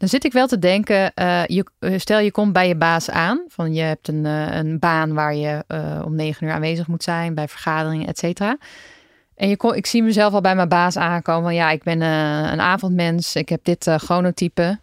Dan 0.00 0.08
zit 0.08 0.24
ik 0.24 0.32
wel 0.32 0.46
te 0.46 0.58
denken, 0.58 1.12
uh, 1.14 1.46
je, 1.46 1.64
eh, 1.78 1.98
stel 1.98 2.18
je 2.18 2.30
komt 2.30 2.52
bij 2.52 2.68
je 2.68 2.76
baas 2.76 3.10
aan, 3.10 3.44
van 3.48 3.74
je 3.74 3.82
hebt 3.82 4.08
een, 4.08 4.24
uh, 4.24 4.54
een 4.54 4.78
baan 4.78 5.14
waar 5.14 5.34
je 5.34 5.64
uh, 5.68 6.02
om 6.04 6.14
negen 6.14 6.46
uur 6.46 6.52
aanwezig 6.52 6.86
moet 6.86 7.02
zijn, 7.02 7.34
bij 7.34 7.48
vergaderingen, 7.48 8.06
et 8.06 8.18
cetera. 8.18 8.58
En 9.34 9.48
je 9.48 9.56
kon, 9.56 9.74
ik 9.74 9.86
zie 9.86 10.02
mezelf 10.02 10.32
al 10.32 10.40
bij 10.40 10.54
mijn 10.54 10.68
baas 10.68 10.96
aankomen 10.96 11.42
van 11.42 11.54
ja, 11.54 11.70
ik 11.70 11.82
ben 11.82 12.00
een 12.00 12.60
avondmens, 12.60 13.36
ik 13.36 13.48
heb 13.48 13.64
dit 13.64 13.90
chronotype. 13.96 14.78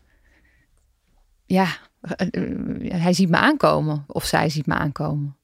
Ja, 1.45 1.67
hij 2.81 3.13
ziet 3.13 3.29
me 3.29 3.37
aankomen 3.37 4.03
of 4.07 4.23
zij 4.23 4.49
ziet 4.49 4.65
me 4.65 4.73
aankomen. 4.73 5.37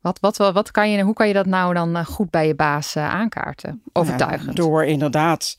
Wat, 0.00 0.20
wat, 0.20 0.36
wat 0.36 0.70
kan 0.70 0.90
je, 0.90 1.02
hoe 1.02 1.14
kan 1.14 1.28
je 1.28 1.34
dat 1.34 1.46
nou 1.46 1.74
dan 1.74 2.04
goed 2.04 2.30
bij 2.30 2.46
je 2.46 2.54
baas 2.54 2.96
aankaarten? 2.96 3.82
Overtuigend. 3.92 4.56
Ja, 4.56 4.62
door 4.62 4.84
inderdaad 4.84 5.56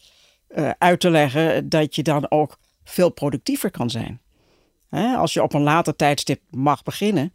uit 0.78 1.00
te 1.00 1.10
leggen 1.10 1.70
dat 1.70 1.96
je 1.96 2.04
dan 2.04 2.32
ook 2.32 2.60
veel 2.94 3.10
productiever 3.10 3.72
kan 3.72 3.90
zijn. 3.90 4.22
als 5.18 5.34
je 5.34 5.44
op 5.44 5.54
een 5.54 5.62
later 5.62 5.96
tijdstip 5.96 6.42
mag 6.50 6.84
beginnen, 6.84 7.34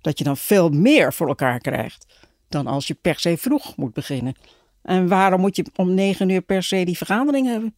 dat 0.00 0.18
je 0.18 0.24
dan 0.24 0.36
veel 0.36 0.68
meer 0.68 1.12
voor 1.12 1.28
elkaar 1.28 1.58
krijgt 1.58 2.06
dan 2.50 2.66
als 2.66 2.86
je 2.86 2.94
per 2.94 3.20
se 3.20 3.36
vroeg 3.36 3.76
moet 3.76 3.92
beginnen. 3.92 4.34
En 4.82 5.08
waarom 5.08 5.40
moet 5.40 5.56
je 5.56 5.64
om 5.76 5.94
negen 5.94 6.28
uur 6.28 6.40
per 6.40 6.62
se 6.62 6.84
die 6.84 6.96
vergadering 6.96 7.46
hebben? 7.46 7.74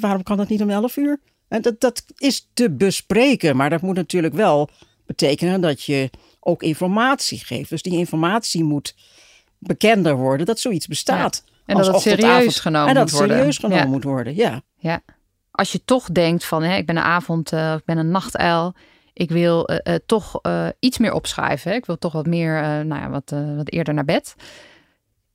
waarom 0.00 0.22
kan 0.22 0.36
dat 0.36 0.48
niet 0.48 0.62
om 0.62 0.70
elf 0.70 0.96
uur? 0.96 1.20
En 1.48 1.62
dat, 1.62 1.80
dat 1.80 2.04
is 2.16 2.50
te 2.54 2.70
bespreken, 2.70 3.56
maar 3.56 3.70
dat 3.70 3.80
moet 3.80 3.94
natuurlijk 3.94 4.34
wel 4.34 4.68
betekenen 5.06 5.60
dat 5.60 5.82
je 5.82 6.10
ook 6.40 6.62
informatie 6.62 7.44
geeft. 7.44 7.70
Dus 7.70 7.82
die 7.82 7.98
informatie 7.98 8.64
moet 8.64 8.94
bekender 9.58 10.16
worden 10.16 10.46
dat 10.46 10.58
zoiets 10.58 10.86
bestaat. 10.86 11.44
En 11.66 11.76
dat 11.76 11.86
het 11.86 12.00
serieus 12.00 12.60
genomen 12.60 12.88
en 12.88 12.94
dat 12.94 13.10
het 13.10 13.18
serieus 13.18 13.58
genomen 13.58 13.88
moet 13.88 14.04
worden. 14.04 14.34
Ja. 14.34 14.62
ja 14.78 15.02
als 15.60 15.72
je 15.72 15.84
toch 15.84 16.06
denkt 16.06 16.44
van 16.44 16.62
hè, 16.62 16.76
ik 16.76 16.86
ben 16.86 16.96
een 16.96 17.02
avond, 17.02 17.52
uh, 17.52 17.72
ik 17.72 17.84
ben 17.84 17.98
een 17.98 18.10
nachtuil. 18.10 18.74
Ik 19.12 19.30
wil 19.30 19.70
uh, 19.70 19.76
uh, 19.84 19.94
toch 20.06 20.40
iets 20.78 20.98
meer 20.98 21.12
opschrijven. 21.12 21.70
Hè. 21.70 21.76
Ik 21.76 21.86
wil 21.86 21.98
toch 21.98 22.12
wat 22.12 22.26
meer, 22.26 22.62
nou 22.62 23.00
ja, 23.00 23.10
wat, 23.10 23.34
wat 23.56 23.70
eerder 23.70 23.94
naar 23.94 24.04
bed. 24.04 24.34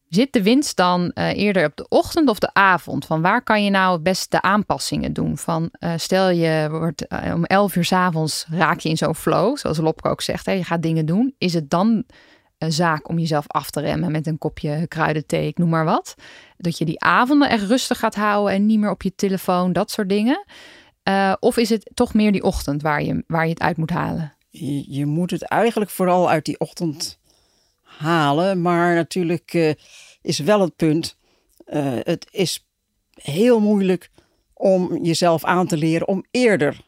Zit 0.09 0.33
de 0.33 0.43
winst 0.43 0.75
dan 0.75 1.11
eerder 1.13 1.65
op 1.65 1.75
de 1.75 1.87
ochtend 1.87 2.29
of 2.29 2.39
de 2.39 2.53
avond? 2.53 3.05
Van 3.05 3.21
waar 3.21 3.41
kan 3.41 3.63
je 3.63 3.69
nou 3.69 3.93
het 3.93 4.03
beste 4.03 4.27
de 4.29 4.41
aanpassingen 4.41 5.13
doen? 5.13 5.37
Van 5.37 5.71
stel 5.95 6.29
je 6.29 6.67
wordt 6.69 7.07
om 7.33 7.43
11 7.43 7.75
uur 7.75 7.85
s 7.85 7.91
avonds 7.91 8.45
raak 8.49 8.79
je 8.79 8.89
in 8.89 8.97
zo'n 8.97 9.15
flow, 9.15 9.57
zoals 9.57 9.77
Lopke 9.77 10.09
ook 10.09 10.21
zegt. 10.21 10.45
Hè, 10.45 10.51
je 10.51 10.63
gaat 10.63 10.81
dingen 10.81 11.05
doen. 11.05 11.35
Is 11.37 11.53
het 11.53 11.69
dan 11.69 12.03
zaak 12.71 13.09
om 13.09 13.19
jezelf 13.19 13.47
af 13.47 13.69
te 13.69 13.79
remmen 13.79 14.11
met 14.11 14.27
een 14.27 14.37
kopje 14.37 14.87
kruidenthee, 14.87 15.47
ik 15.47 15.57
noem 15.57 15.69
maar 15.69 15.85
wat. 15.85 16.15
Dat 16.57 16.77
je 16.77 16.85
die 16.85 17.01
avonden 17.01 17.49
echt 17.49 17.63
rustig 17.63 17.99
gaat 17.99 18.15
houden 18.15 18.53
en 18.53 18.65
niet 18.65 18.79
meer 18.79 18.89
op 18.89 19.01
je 19.01 19.15
telefoon, 19.15 19.73
dat 19.73 19.91
soort 19.91 20.09
dingen. 20.09 20.45
Uh, 21.03 21.33
of 21.39 21.57
is 21.57 21.69
het 21.69 21.91
toch 21.93 22.13
meer 22.13 22.31
die 22.31 22.43
ochtend 22.43 22.81
waar 22.81 23.03
je, 23.03 23.23
waar 23.27 23.43
je 23.43 23.49
het 23.49 23.59
uit 23.61 23.77
moet 23.77 23.89
halen? 23.89 24.33
Je, 24.49 24.93
je 24.93 25.05
moet 25.05 25.31
het 25.31 25.43
eigenlijk 25.43 25.91
vooral 25.91 26.29
uit 26.29 26.45
die 26.45 26.59
ochtend 26.59 27.19
halen. 27.81 28.61
Maar 28.61 28.95
natuurlijk 28.95 29.53
uh, 29.53 29.73
is 30.21 30.39
wel 30.39 30.59
het 30.61 30.75
punt. 30.75 31.17
Uh, 31.67 31.93
het 31.99 32.27
is 32.31 32.65
heel 33.13 33.59
moeilijk 33.59 34.09
om 34.53 35.03
jezelf 35.03 35.43
aan 35.43 35.67
te 35.67 35.77
leren 35.77 36.07
om 36.07 36.25
eerder 36.31 36.83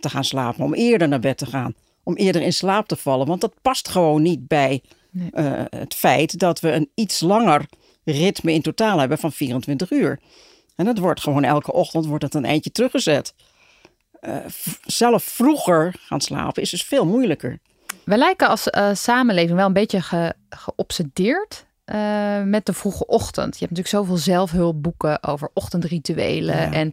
te 0.00 0.08
gaan 0.08 0.24
slapen, 0.24 0.64
om 0.64 0.74
eerder 0.74 1.08
naar 1.08 1.20
bed 1.20 1.38
te 1.38 1.46
gaan 1.46 1.74
om 2.06 2.14
eerder 2.14 2.42
in 2.42 2.52
slaap 2.52 2.86
te 2.86 2.96
vallen. 2.96 3.26
Want 3.26 3.40
dat 3.40 3.54
past 3.62 3.88
gewoon 3.88 4.22
niet 4.22 4.48
bij 4.48 4.82
eh, 5.32 5.62
het 5.70 5.94
feit 5.94 6.38
dat 6.38 6.60
we 6.60 6.72
een 6.72 6.90
iets 6.94 7.20
langer 7.20 7.66
ritme 8.04 8.52
in 8.52 8.62
totaal 8.62 8.98
hebben 8.98 9.18
van 9.18 9.32
24 9.32 9.90
uur. 9.90 10.20
En 10.76 10.84
dat 10.84 10.98
wordt 10.98 11.20
gewoon 11.20 11.44
elke 11.44 11.72
ochtend 11.72 12.06
wordt 12.06 12.24
het 12.24 12.34
een 12.34 12.44
eindje 12.44 12.70
teruggezet. 12.70 13.34
Uh, 14.20 14.36
zelf 14.84 15.22
vroeger 15.22 15.94
gaan 15.98 16.20
slapen 16.20 16.62
is 16.62 16.70
dus 16.70 16.82
veel 16.82 17.06
moeilijker. 17.06 17.58
We 18.04 18.16
lijken 18.16 18.48
als 18.48 18.66
uh, 18.66 18.90
samenleving 18.92 19.56
wel 19.56 19.66
een 19.66 19.72
beetje 19.72 20.00
ge, 20.00 20.34
geobsedeerd 20.48 21.64
met 22.44 22.66
de 22.66 22.72
vroege 22.72 23.06
ochtend. 23.06 23.58
Je 23.58 23.66
hebt 23.66 23.76
natuurlijk 23.76 23.88
zoveel 23.88 24.16
zelfhulpboeken 24.16 25.22
over 25.22 25.50
ochtendrituelen 25.54 26.72
en 26.72 26.92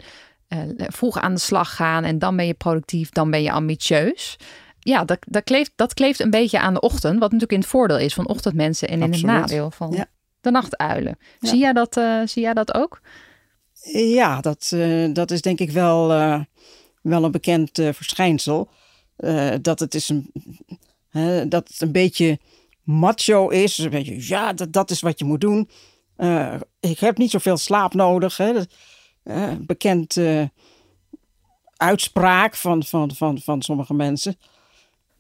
vroeg 0.78 1.20
aan 1.20 1.34
de 1.34 1.40
slag 1.40 1.76
gaan 1.76 2.04
en 2.04 2.20
dan 2.20 2.36
ben 2.36 2.46
je 2.46 2.54
productief, 2.54 3.10
dan 3.10 3.32
ben 3.32 3.42
je 3.42 3.52
ambitieus 3.52 4.38
ja, 4.84 5.06
dat, 5.06 5.18
dat, 5.28 5.44
kleeft, 5.44 5.72
dat 5.76 5.94
kleeft 5.94 6.20
een 6.20 6.30
beetje 6.30 6.60
aan 6.60 6.74
de 6.74 6.80
ochtend. 6.80 7.14
Wat 7.14 7.22
natuurlijk 7.22 7.52
in 7.52 7.60
het 7.60 7.68
voordeel 7.68 8.00
is 8.00 8.14
van 8.14 8.28
ochtendmensen 8.28 8.88
en 8.88 9.02
in 9.02 9.12
het 9.12 9.22
nadeel 9.22 9.72
van 9.72 10.06
de 10.42 10.52
nachtuilen. 10.52 11.18
Zie, 11.40 11.60
jij 11.60 11.74
dat, 11.74 11.98
uh, 11.98 12.22
zie 12.26 12.42
jij 12.42 12.54
dat 12.54 12.74
ook? 12.74 13.02
Ja, 13.94 14.42
dat, 14.42 14.72
uh, 14.74 15.14
dat 15.14 15.32
is 15.32 15.42
denk 15.42 15.60
ik 15.60 15.72
wel, 15.72 16.12
uh, 16.12 16.40
wel 17.02 17.24
een 17.24 17.32
bekend 17.32 17.70
verschijnsel. 17.74 18.70
dat 19.62 19.80
het 19.80 19.96
is 19.96 20.10
een, 20.10 20.32
dat 21.50 21.68
het 21.68 21.82
een 21.82 21.92
beetje 21.92 22.40
macho 22.84 23.48
is. 23.48 23.78
Een 23.78 23.90
beetje, 23.90 24.28
ja, 24.28 24.54
dat, 24.54 24.74
dat 24.74 24.92
is 24.92 25.02
wat 25.02 25.20
je 25.20 25.26
moet 25.26 25.42
doen. 25.42 25.70
ik 26.80 27.00
heb 27.00 27.18
niet 27.18 27.32
zoveel 27.32 27.58
slaap 27.58 27.94
nodig. 27.94 28.38
Hè. 28.38 28.54
bekend 29.60 30.18
uitspraak 31.78 32.56
van, 32.56 32.84
van, 32.84 33.12
van, 33.12 33.40
van 33.40 33.62
sommige 33.62 33.94
mensen. 33.94 34.38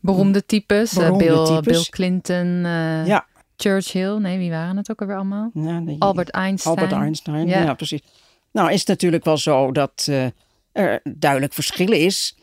Beroemde 0.04 0.46
types. 0.46 0.98
Eh, 0.98 1.18
Bill, 1.18 1.62
Bill 1.62 1.84
Clinton. 1.89 2.48
Uh, 2.48 3.06
ja. 3.06 3.26
Churchill. 3.56 4.18
Nee, 4.18 4.38
wie 4.38 4.50
waren 4.50 4.78
het 4.78 4.92
ook 4.92 5.02
alweer 5.02 5.16
allemaal? 5.16 5.52
Ja, 5.54 5.84
Albert 6.00 6.30
Einstein. 6.30 6.76
Albert 6.76 6.92
Einstein, 7.02 7.48
ja. 7.48 7.74
precies. 7.74 8.02
Nou, 8.52 8.72
is 8.72 8.80
het 8.80 8.88
natuurlijk 8.88 9.24
wel 9.24 9.38
zo 9.38 9.72
dat 9.72 10.08
uh, 10.10 10.26
er 10.72 11.02
duidelijk 11.04 11.54
verschillen 11.54 12.00
is 12.00 12.38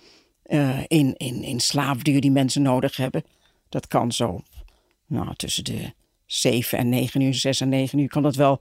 in, 0.86 1.14
in, 1.16 1.42
in 1.42 1.60
slaapduur 1.60 2.20
die 2.20 2.30
mensen 2.30 2.62
nodig 2.62 2.96
hebben. 2.96 3.24
Dat 3.68 3.86
kan 3.86 4.12
zo 4.12 4.42
nou, 5.06 5.34
tussen 5.36 5.64
de 5.64 5.92
7 6.26 6.78
en 6.78 6.88
9 6.88 7.20
uur, 7.20 7.34
6 7.34 7.60
en 7.60 7.68
9 7.68 7.98
uur 7.98 8.08
kan 8.08 8.22
dat 8.22 8.34
wel 8.34 8.60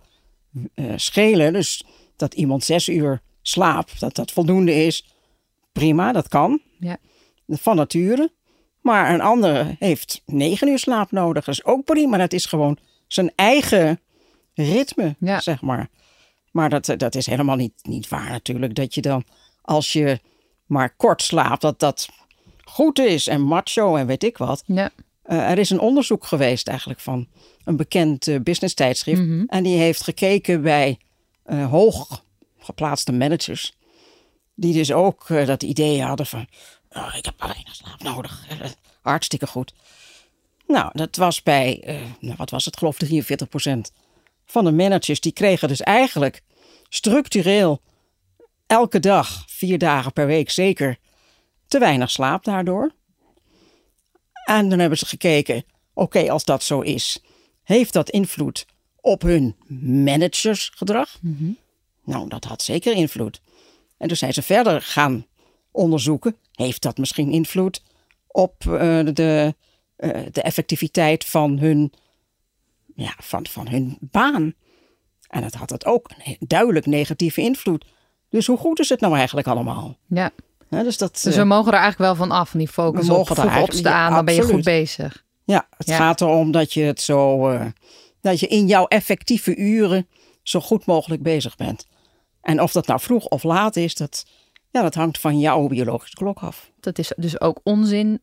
schelen. 0.96 1.54
Dus 1.54 1.84
dat 2.16 2.34
iemand 2.34 2.64
6 2.64 2.88
uur 2.88 3.22
slaapt, 3.42 4.00
dat 4.00 4.16
dat 4.16 4.32
voldoende 4.32 4.74
is, 4.86 5.06
prima, 5.72 6.12
dat 6.12 6.28
kan. 6.28 6.62
Ja. 6.80 6.98
van 7.48 7.76
nature. 7.76 8.32
Maar 8.82 9.14
een 9.14 9.22
andere 9.22 9.76
heeft 9.80 10.22
negen 10.26 10.68
uur 10.68 10.80
slaap 10.80 11.12
nodig. 11.12 11.46
Dat 11.46 11.54
is 11.54 11.66
ook 11.66 11.84
prima. 11.86 12.18
Dat 12.18 12.34
is 12.34 12.46
gewoon 12.46 12.78
zijn 13.08 13.32
eigen 13.36 14.00
ritme, 14.54 15.16
Ja. 15.20 15.40
zeg 15.40 15.62
maar. 15.62 15.90
Maar 16.52 16.70
dat, 16.70 16.94
dat 16.98 17.16
is 17.16 17.26
helemaal 17.26 17.56
niet, 17.56 17.74
niet 17.82 18.08
waar 18.08 18.30
natuurlijk. 18.30 18.76
Dat 18.76 18.94
je 18.94 19.02
dan, 19.02 19.24
als 19.62 19.94
je 19.94 20.20
maar 20.66 20.96
kort 20.96 21.22
slaapt, 21.22 21.62
dat 21.62 21.80
dat 21.80 22.10
goed 22.64 23.00
is 23.00 23.28
en 23.28 23.42
macho 23.42 23.96
en 23.96 24.08
weet 24.08 24.24
ik 24.24 24.38
wat. 24.38 24.64
Ja. 24.66 24.90
Eh, 25.24 25.52
er 25.52 25.58
is 25.58 25.70
een 25.70 25.80
onderzoek 25.80 26.26
geweest 26.26 26.68
eigenlijk 26.68 27.00
van 27.00 27.28
een 27.64 27.76
bekend 27.78 28.28
eh, 28.28 28.40
business 28.40 28.74
tijdschrift. 28.74 29.22
Mhm. 29.22 29.44
En 29.48 29.64
die 29.64 29.78
heeft 29.78 30.04
gekeken 30.04 30.62
bij 30.62 30.98
eh 31.44 31.70
hoog 31.70 32.24
geplaatste 32.60 33.12
managers. 33.12 33.78
Die 34.56 34.74
dus 34.74 34.92
ook 34.92 35.28
dat 35.28 35.64
idee 35.64 36.02
hadden 36.02 36.26
van, 36.26 36.48
oh, 36.90 37.14
ik 37.18 37.26
heb 37.26 37.34
maar 37.40 37.48
weinig 37.48 37.76
slaap 37.76 38.04
nodig. 38.04 38.48
Hartstikke 39.02 39.48
goed. 39.48 39.74
Nou, 40.68 40.90
dat 40.94 41.16
was 41.16 41.44
bij, 41.44 41.82
eh, 41.84 42.02
nou, 42.20 42.36
wat 42.38 42.50
was 42.50 42.66
het, 42.66 42.78
geloof 42.78 42.98
43% 42.98 43.92
van 44.46 44.66
de 44.66 44.72
managers. 44.72 45.20
Die 45.20 45.32
kregen 45.32 45.68
dus 45.68 45.82
eigenlijk 45.82 46.42
structureel 46.90 47.82
elke 48.68 49.00
dag, 49.00 49.44
vier 49.48 49.78
dagen 49.78 50.14
per 50.14 50.26
week 50.26 50.50
zeker, 50.50 50.98
te 51.68 51.80
weinig 51.80 52.12
slaap 52.12 52.44
daardoor. 52.44 52.92
En 54.46 54.70
dan 54.70 54.80
hebben 54.80 54.98
ze 54.98 55.06
gekeken, 55.06 55.64
oké, 55.94 56.32
als 56.32 56.46
dat 56.46 56.64
zo 56.64 56.82
is, 56.82 57.24
heeft 57.64 57.94
dat 57.94 58.10
invloed 58.10 58.66
op 59.02 59.22
hun 59.22 59.56
managersgedrag? 60.04 61.18
Nou, 62.04 62.30
dat 62.30 62.44
had 62.44 62.62
zeker 62.62 62.94
invloed. 62.94 63.42
En 63.98 64.08
toen 64.08 64.18
zijn 64.18 64.34
ze 64.34 64.42
verder 64.42 64.82
gaan 64.82 65.26
onderzoeken, 65.72 66.36
heeft 66.54 66.82
dat 66.82 66.98
misschien 66.98 67.32
invloed 67.32 67.84
op 68.28 68.54
eh, 68.66 69.00
de, 69.14 69.56
eh, 69.96 70.22
de 70.32 70.42
effectiviteit 70.42 71.26
van 71.26 71.58
hun, 71.60 71.94
ja, 72.96 73.14
van, 73.18 73.48
van 73.48 73.68
hun 73.68 73.98
baan? 74.02 74.54
En 75.30 75.42
dat 75.42 75.54
had 75.54 75.70
het 75.70 75.86
ook 75.86 76.10
een 76.24 76.36
duidelijk 76.40 76.86
negatieve 76.86 77.42
invloed. 77.42 77.86
Dus 78.30 78.48
hoe 78.48 78.58
goed 78.58 78.80
is 78.80 78.90
het 78.90 79.00
nou 79.00 79.16
eigenlijk 79.16 79.48
allemaal? 79.48 79.98
ja. 80.08 80.32
Dus 80.70 80.98
dat, 80.98 81.20
Dus 81.24 81.34
eh, 81.34 81.40
we 81.42 81.46
mogen 81.48 81.72
er 81.74 81.80
eigenlijk 81.80 82.12
wel 82.18 82.28
van 82.28 82.38
af, 82.38 82.50
van 82.50 82.60
die 82.60 82.68
focus 82.68 83.06
We 83.08 83.12
op 83.12 83.18
mogen 83.18 83.36
er 83.36 83.42
vroeg 83.42 83.52
eigenlijk- 83.52 83.74
opstaan, 83.74 84.10
ja, 84.10 84.16
dan 84.16 84.26
ben 84.26 84.36
je 84.36 84.42
goed 84.44 84.64
bezig. 84.64 85.26
Ja, 85.44 85.68
het 85.78 85.88
Ja. 85.88 85.96
gaat 85.98 86.22
erom 86.22 86.52
dat 86.52 86.74
je 86.74 86.82
het 86.84 87.02
zo. 87.02 87.50
eh, 87.50 87.66
dat 88.22 88.40
je 88.40 88.48
in 88.48 88.68
jouw 88.68 88.86
effectieve 88.86 89.56
uren 89.56 90.08
zo 90.44 90.60
goed 90.60 90.86
mogelijk 90.86 91.22
bezig 91.22 91.56
bent. 91.56 91.88
En 92.42 92.62
of 92.62 92.72
dat 92.72 92.88
nou 92.88 93.00
vroeg 93.00 93.26
of 93.26 93.44
laat 93.44 93.76
is, 93.76 93.96
dat, 93.96 94.26
ja, 94.72 94.82
dat 94.82 94.96
hangt 94.96 95.20
van 95.20 95.40
jouw 95.40 95.68
biologische 95.68 96.16
klok 96.16 96.40
af. 96.40 96.72
Dat 96.80 96.98
is 97.00 97.14
dus 97.16 97.42
ook 97.42 97.60
onzin. 97.64 98.22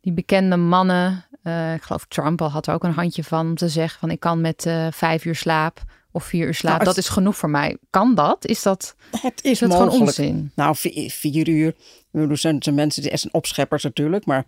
Die 0.00 0.12
bekende 0.12 0.56
mannen, 0.56 1.24
eh, 1.42 1.74
ik 1.74 1.82
geloof 1.82 2.04
Trump 2.08 2.42
al 2.42 2.50
had 2.50 2.66
er 2.66 2.74
ook 2.74 2.84
een 2.84 2.92
handje 2.92 3.24
van 3.24 3.46
om 3.46 3.54
te 3.54 3.68
zeggen 3.68 4.00
van 4.00 4.10
ik 4.10 4.20
kan 4.20 4.40
met 4.40 4.66
eh, 4.66 4.86
vijf 4.90 5.24
uur 5.24 5.34
slaap 5.34 5.82
of 6.12 6.24
vier 6.24 6.46
uur 6.46 6.54
slaap. 6.54 6.72
Nou, 6.72 6.84
dat 6.84 6.96
is 6.96 7.08
genoeg 7.08 7.36
voor 7.36 7.50
mij. 7.50 7.76
Kan 7.90 8.14
dat? 8.14 8.46
Is 8.46 8.62
dat, 8.62 8.94
Het 9.20 9.44
is 9.44 9.50
is 9.50 9.58
dat 9.58 9.68
mogelijk. 9.68 9.92
gewoon 9.92 10.06
onzin? 10.06 10.52
Nou, 10.54 10.76
vier, 10.76 11.10
vier 11.10 11.48
uur. 11.48 11.74
Er 12.12 12.38
zijn, 12.38 12.62
zijn 12.62 12.74
mensen 12.74 13.02
die 13.02 13.16
zijn 13.16 13.34
opscheppers 13.34 13.82
natuurlijk. 13.82 14.26
Maar 14.26 14.44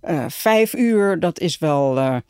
eh, 0.00 0.24
vijf 0.28 0.74
uur, 0.74 1.20
dat 1.20 1.40
is 1.40 1.58
wel 1.58 2.20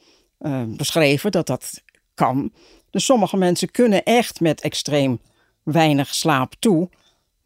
beschreven 0.66 1.30
dat 1.30 1.46
dat 1.46 1.82
kan. 2.14 2.52
Dus 2.90 3.04
sommige 3.04 3.36
mensen 3.36 3.70
kunnen 3.70 4.04
echt 4.04 4.40
met 4.40 4.60
extreem 4.60 5.20
weinig 5.62 6.14
slaap 6.14 6.54
toe. 6.58 6.88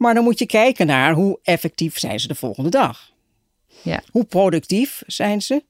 Maar 0.02 0.14
dan 0.14 0.24
moet 0.24 0.38
je 0.38 0.46
kijken 0.46 0.86
naar 0.86 1.12
hoe 1.12 1.38
effectief 1.42 1.98
zijn 1.98 2.20
ze 2.20 2.28
de 2.28 2.34
volgende 2.34 2.70
dag. 2.70 3.10
Ja. 3.82 4.02
Hoe 4.10 4.24
productief 4.24 5.02
zijn 5.06 5.42
ze? 5.42 5.64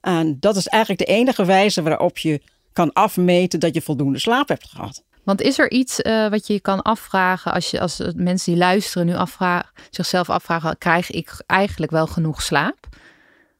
En 0.00 0.36
dat 0.40 0.56
is 0.56 0.66
eigenlijk 0.66 1.06
de 1.06 1.14
enige 1.14 1.44
wijze 1.44 1.82
waarop 1.82 2.18
je 2.18 2.42
kan 2.72 2.92
afmeten 2.92 3.60
dat 3.60 3.74
je 3.74 3.82
voldoende 3.82 4.18
slaap 4.18 4.48
hebt 4.48 4.68
gehad. 4.68 5.04
Want 5.24 5.40
is 5.40 5.58
er 5.58 5.70
iets 5.70 6.02
eh, 6.02 6.28
wat 6.28 6.46
je 6.46 6.52
je 6.52 6.60
kan 6.60 6.82
afvragen 6.82 7.52
als, 7.52 7.70
je, 7.70 7.80
als 7.80 8.02
mensen 8.14 8.52
die 8.52 8.60
luisteren 8.60 9.06
nu 9.06 9.14
afvragen, 9.14 9.70
zichzelf 9.90 10.30
afvragen, 10.30 10.78
krijg 10.78 11.10
ik 11.10 11.42
eigenlijk 11.46 11.92
wel 11.92 12.06
genoeg 12.06 12.42
slaap? 12.42 12.88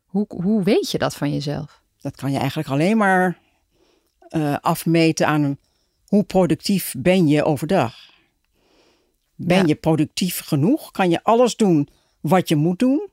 Hoe, 0.05 0.25
hoe 0.29 0.63
weet 0.63 0.91
je 0.91 0.99
dat 0.99 1.15
van 1.15 1.33
jezelf? 1.33 1.83
Dat 2.01 2.17
kan 2.17 2.33
je 2.33 2.39
eigenlijk 2.39 2.69
alleen 2.69 2.97
maar 2.97 3.39
eh, 4.29 4.57
afmeten 4.61 5.27
aan 5.27 5.59
hoe 6.07 6.25
productief 6.25 6.95
ben 6.99 7.29
je 7.29 7.45
overdag. 7.45 7.95
Ben 9.37 9.57
Ja. 9.57 9.67
je 9.67 9.75
productief 9.75 10.41
genoeg? 10.41 10.91
Kan 10.91 11.11
je 11.11 11.23
alles 11.23 11.57
doen 11.57 11.89
wat 12.21 12.49
je 12.49 12.57
moet 12.57 12.79
doen? 12.79 13.09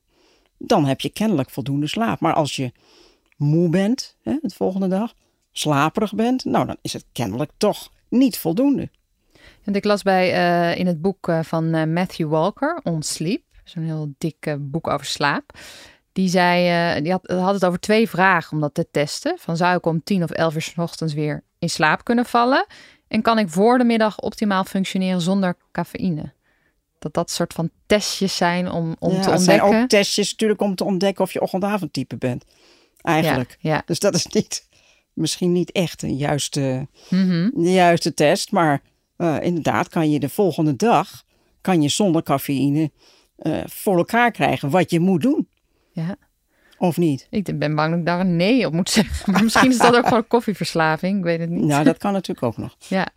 Dan 0.57 0.85
heb 0.85 1.01
je 1.01 1.09
kennelijk 1.09 1.49
voldoende 1.49 1.87
slaap. 1.87 2.19
Maar 2.19 2.33
als 2.33 2.55
je 2.55 2.71
moe 3.37 3.69
bent 3.69 4.17
hè, 4.21 4.37
de 4.41 4.49
volgende 4.55 4.87
dag, 4.87 5.13
slaperig 5.51 6.15
bent, 6.15 6.45
nou 6.45 6.65
dan 6.65 6.77
is 6.81 6.93
het 6.93 7.05
kennelijk 7.11 7.51
toch 7.57 7.91
niet 8.09 8.37
voldoende. 8.37 8.89
Want 9.63 9.77
ik 9.77 9.83
las 9.83 10.01
bij 10.01 10.33
eh, 10.33 10.79
in 10.79 10.87
het 10.87 11.01
boek 11.01 11.27
eh, 11.27 11.39
van 11.43 11.73
eh, 11.73 11.85
Matthew 11.85 12.29
Walker, 12.29 12.79
On 12.83 13.01
Sleep, 13.01 13.43
zo'n 13.63 13.83
heel 13.83 14.13
dik 14.17 14.57
boek 14.59 14.87
over 14.87 15.05
slaap. 15.05 15.51
Die 16.11 16.29
zei, 16.29 17.01
die 17.01 17.11
had, 17.11 17.27
had 17.27 17.53
het 17.53 17.65
over 17.65 17.79
twee 17.79 18.09
vragen 18.09 18.51
om 18.51 18.59
dat 18.61 18.73
te 18.73 18.87
testen. 18.91 19.37
Van 19.39 19.57
zou 19.57 19.77
ik 19.77 19.85
om 19.85 20.03
tien 20.03 20.23
of 20.23 20.29
elf 20.31 20.55
uur 20.55 20.61
's 20.61 20.73
ochtends 20.77 21.13
weer 21.13 21.43
in 21.59 21.69
slaap 21.69 22.03
kunnen 22.03 22.25
vallen? 22.25 22.65
En 23.13 23.21
kan 23.21 23.39
ik 23.39 23.49
voor 23.49 23.77
de 23.77 23.83
middag 23.83 24.19
optimaal 24.19 24.63
functioneren 24.63 25.21
zonder 25.21 25.57
cafeïne? 25.71 26.33
Dat 26.99 27.13
dat 27.13 27.31
soort 27.31 27.53
van 27.53 27.69
testjes 27.85 28.35
zijn 28.35 28.71
om, 28.71 28.95
om 28.99 29.13
Ja, 29.13 29.21
te 29.21 29.29
het 29.31 29.41
zijn 29.41 29.59
ontdekken. 29.61 29.83
ook 29.83 29.89
testjes 29.89 30.31
natuurlijk 30.31 30.61
om 30.61 30.75
te 30.75 30.83
ontdekken 30.83 31.23
of 31.23 31.33
je 31.33 31.41
ochtendavondtype 31.41 32.17
bent. 32.17 32.43
Eigenlijk. 33.01 33.57
Ja, 33.59 33.71
ja. 33.73 33.81
Dus 33.85 33.99
dat 33.99 34.15
is 34.15 34.25
niet, 34.27 34.67
misschien 35.13 35.51
niet 35.51 35.71
echt 35.71 36.01
een 36.01 36.15
juiste, 36.17 36.87
Mhm. 37.09 37.49
de 37.53 37.71
juiste 37.71 38.13
test. 38.13 38.51
Maar 38.51 38.81
eh, 39.15 39.37
inderdaad 39.41 39.89
kan 39.89 40.11
je 40.11 40.19
de 40.19 40.29
volgende 40.29 40.75
dag 40.75 41.23
kan 41.61 41.81
je 41.81 41.89
zonder 41.89 42.23
cafeïne 42.23 42.91
eh, 43.35 43.57
voor 43.65 43.97
elkaar 43.97 44.31
krijgen 44.31 44.69
wat 44.69 44.89
je 44.91 44.99
moet 44.99 45.21
doen. 45.21 45.47
ja. 45.91 46.15
Of 46.83 46.97
niet? 46.97 47.27
Ik 47.29 47.59
ben 47.59 47.75
bang 47.75 47.89
dat 47.89 47.99
ik 47.99 48.05
daar 48.05 48.19
een 48.19 48.35
nee 48.35 48.65
op 48.65 48.73
moet 48.73 48.89
zeggen. 48.89 49.31
Maar 49.31 49.43
misschien 49.43 49.71
is 49.71 49.77
dat 49.77 49.95
ook 49.95 50.07
gewoon 50.07 50.27
koffieverslaving. 50.27 51.17
Ik 51.17 51.23
weet 51.23 51.39
het 51.39 51.49
niet. 51.49 51.63
Nou, 51.63 51.83
dat 51.83 51.97
kan 51.97 52.13
natuurlijk 52.13 52.45
ook 52.45 52.57
nog. 52.57 52.75
Ja, 52.87 53.07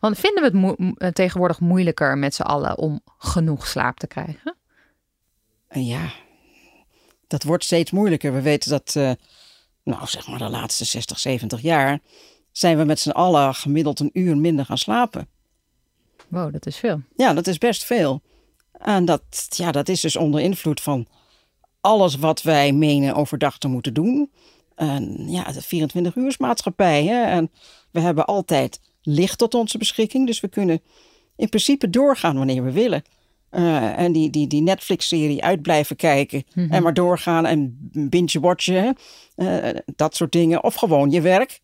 want 0.00 0.18
vinden 0.18 0.52
we 0.52 0.68
het 0.68 0.98
eh, 0.98 1.08
tegenwoordig 1.08 1.60
moeilijker 1.60 2.18
met 2.18 2.34
z'n 2.34 2.42
allen 2.42 2.78
om 2.78 3.00
genoeg 3.18 3.66
slaap 3.66 3.98
te 3.98 4.06
krijgen? 4.06 4.56
En 5.68 5.84
ja, 5.84 6.12
dat 7.26 7.42
wordt 7.42 7.64
steeds 7.64 7.90
moeilijker. 7.90 8.32
We 8.32 8.40
weten 8.40 8.70
dat, 8.70 8.96
eh, 8.96 9.12
nou 9.84 10.06
zeg 10.06 10.28
maar 10.28 10.38
de 10.38 10.48
laatste 10.48 10.84
60, 10.84 11.18
70 11.18 11.60
jaar... 11.60 11.98
zijn 12.52 12.78
we 12.78 12.84
met 12.84 13.00
z'n 13.00 13.10
allen 13.10 13.54
gemiddeld 13.54 14.00
een 14.00 14.10
uur 14.12 14.36
minder 14.36 14.64
gaan 14.64 14.78
slapen. 14.78 15.28
Wow, 16.28 16.52
dat 16.52 16.66
is 16.66 16.76
veel. 16.76 17.02
Ja, 17.16 17.34
dat 17.34 17.46
is 17.46 17.58
best 17.58 17.84
veel. 17.84 18.22
En 18.72 19.04
dat, 19.04 19.46
ja, 19.48 19.72
dat 19.72 19.88
is 19.88 20.00
dus 20.00 20.16
onder 20.16 20.40
invloed 20.40 20.80
van 20.80 21.06
alles 21.80 22.16
wat 22.16 22.42
wij 22.42 22.72
menen 22.72 23.14
overdag 23.14 23.58
te 23.58 23.68
moeten 23.68 23.94
doen. 23.94 24.30
En 24.74 25.24
ja, 25.26 25.44
de 25.44 25.62
24 25.62 26.14
uur 26.14 26.34
maatschappij. 26.38 27.04
Hè? 27.04 27.22
En 27.22 27.50
we 27.90 28.00
hebben 28.00 28.26
altijd 28.26 28.80
licht 29.02 29.38
tot 29.38 29.54
onze 29.54 29.78
beschikking. 29.78 30.26
Dus 30.26 30.40
we 30.40 30.48
kunnen 30.48 30.80
in 31.36 31.48
principe 31.48 31.90
doorgaan 31.90 32.36
wanneer 32.36 32.64
we 32.64 32.72
willen. 32.72 33.02
Eh, 33.50 33.98
en 33.98 34.12
die, 34.12 34.30
die, 34.30 34.46
die 34.46 34.62
Netflix-serie 34.62 35.42
uit 35.44 35.62
blijven 35.62 35.96
kijken. 35.96 36.44
En 36.54 36.82
maar 36.82 36.94
doorgaan 36.94 37.46
en 37.46 37.90
binge-watchen. 37.92 38.96
Eh, 39.34 39.68
dat 39.96 40.16
soort 40.16 40.32
dingen. 40.32 40.64
Of 40.64 40.74
gewoon 40.74 41.10
je 41.10 41.20
werk. 41.20 41.60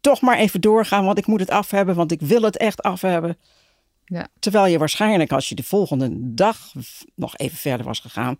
Toch 0.00 0.20
maar 0.20 0.38
even 0.38 0.60
doorgaan, 0.60 1.04
want 1.04 1.18
ik 1.18 1.26
moet 1.26 1.40
het 1.40 1.50
af 1.50 1.70
hebben. 1.70 1.94
Want 1.94 2.12
ik 2.12 2.20
wil 2.20 2.42
het 2.42 2.56
echt 2.56 2.82
af 2.82 3.00
hebben. 3.00 3.38
Ja. 4.04 4.28
Terwijl 4.38 4.66
je 4.66 4.78
waarschijnlijk 4.78 5.32
als 5.32 5.48
je 5.48 5.54
de 5.54 5.62
volgende 5.62 6.08
dag 6.34 6.72
nog 7.14 7.36
even 7.36 7.58
verder 7.58 7.86
was 7.86 8.00
gegaan, 8.00 8.38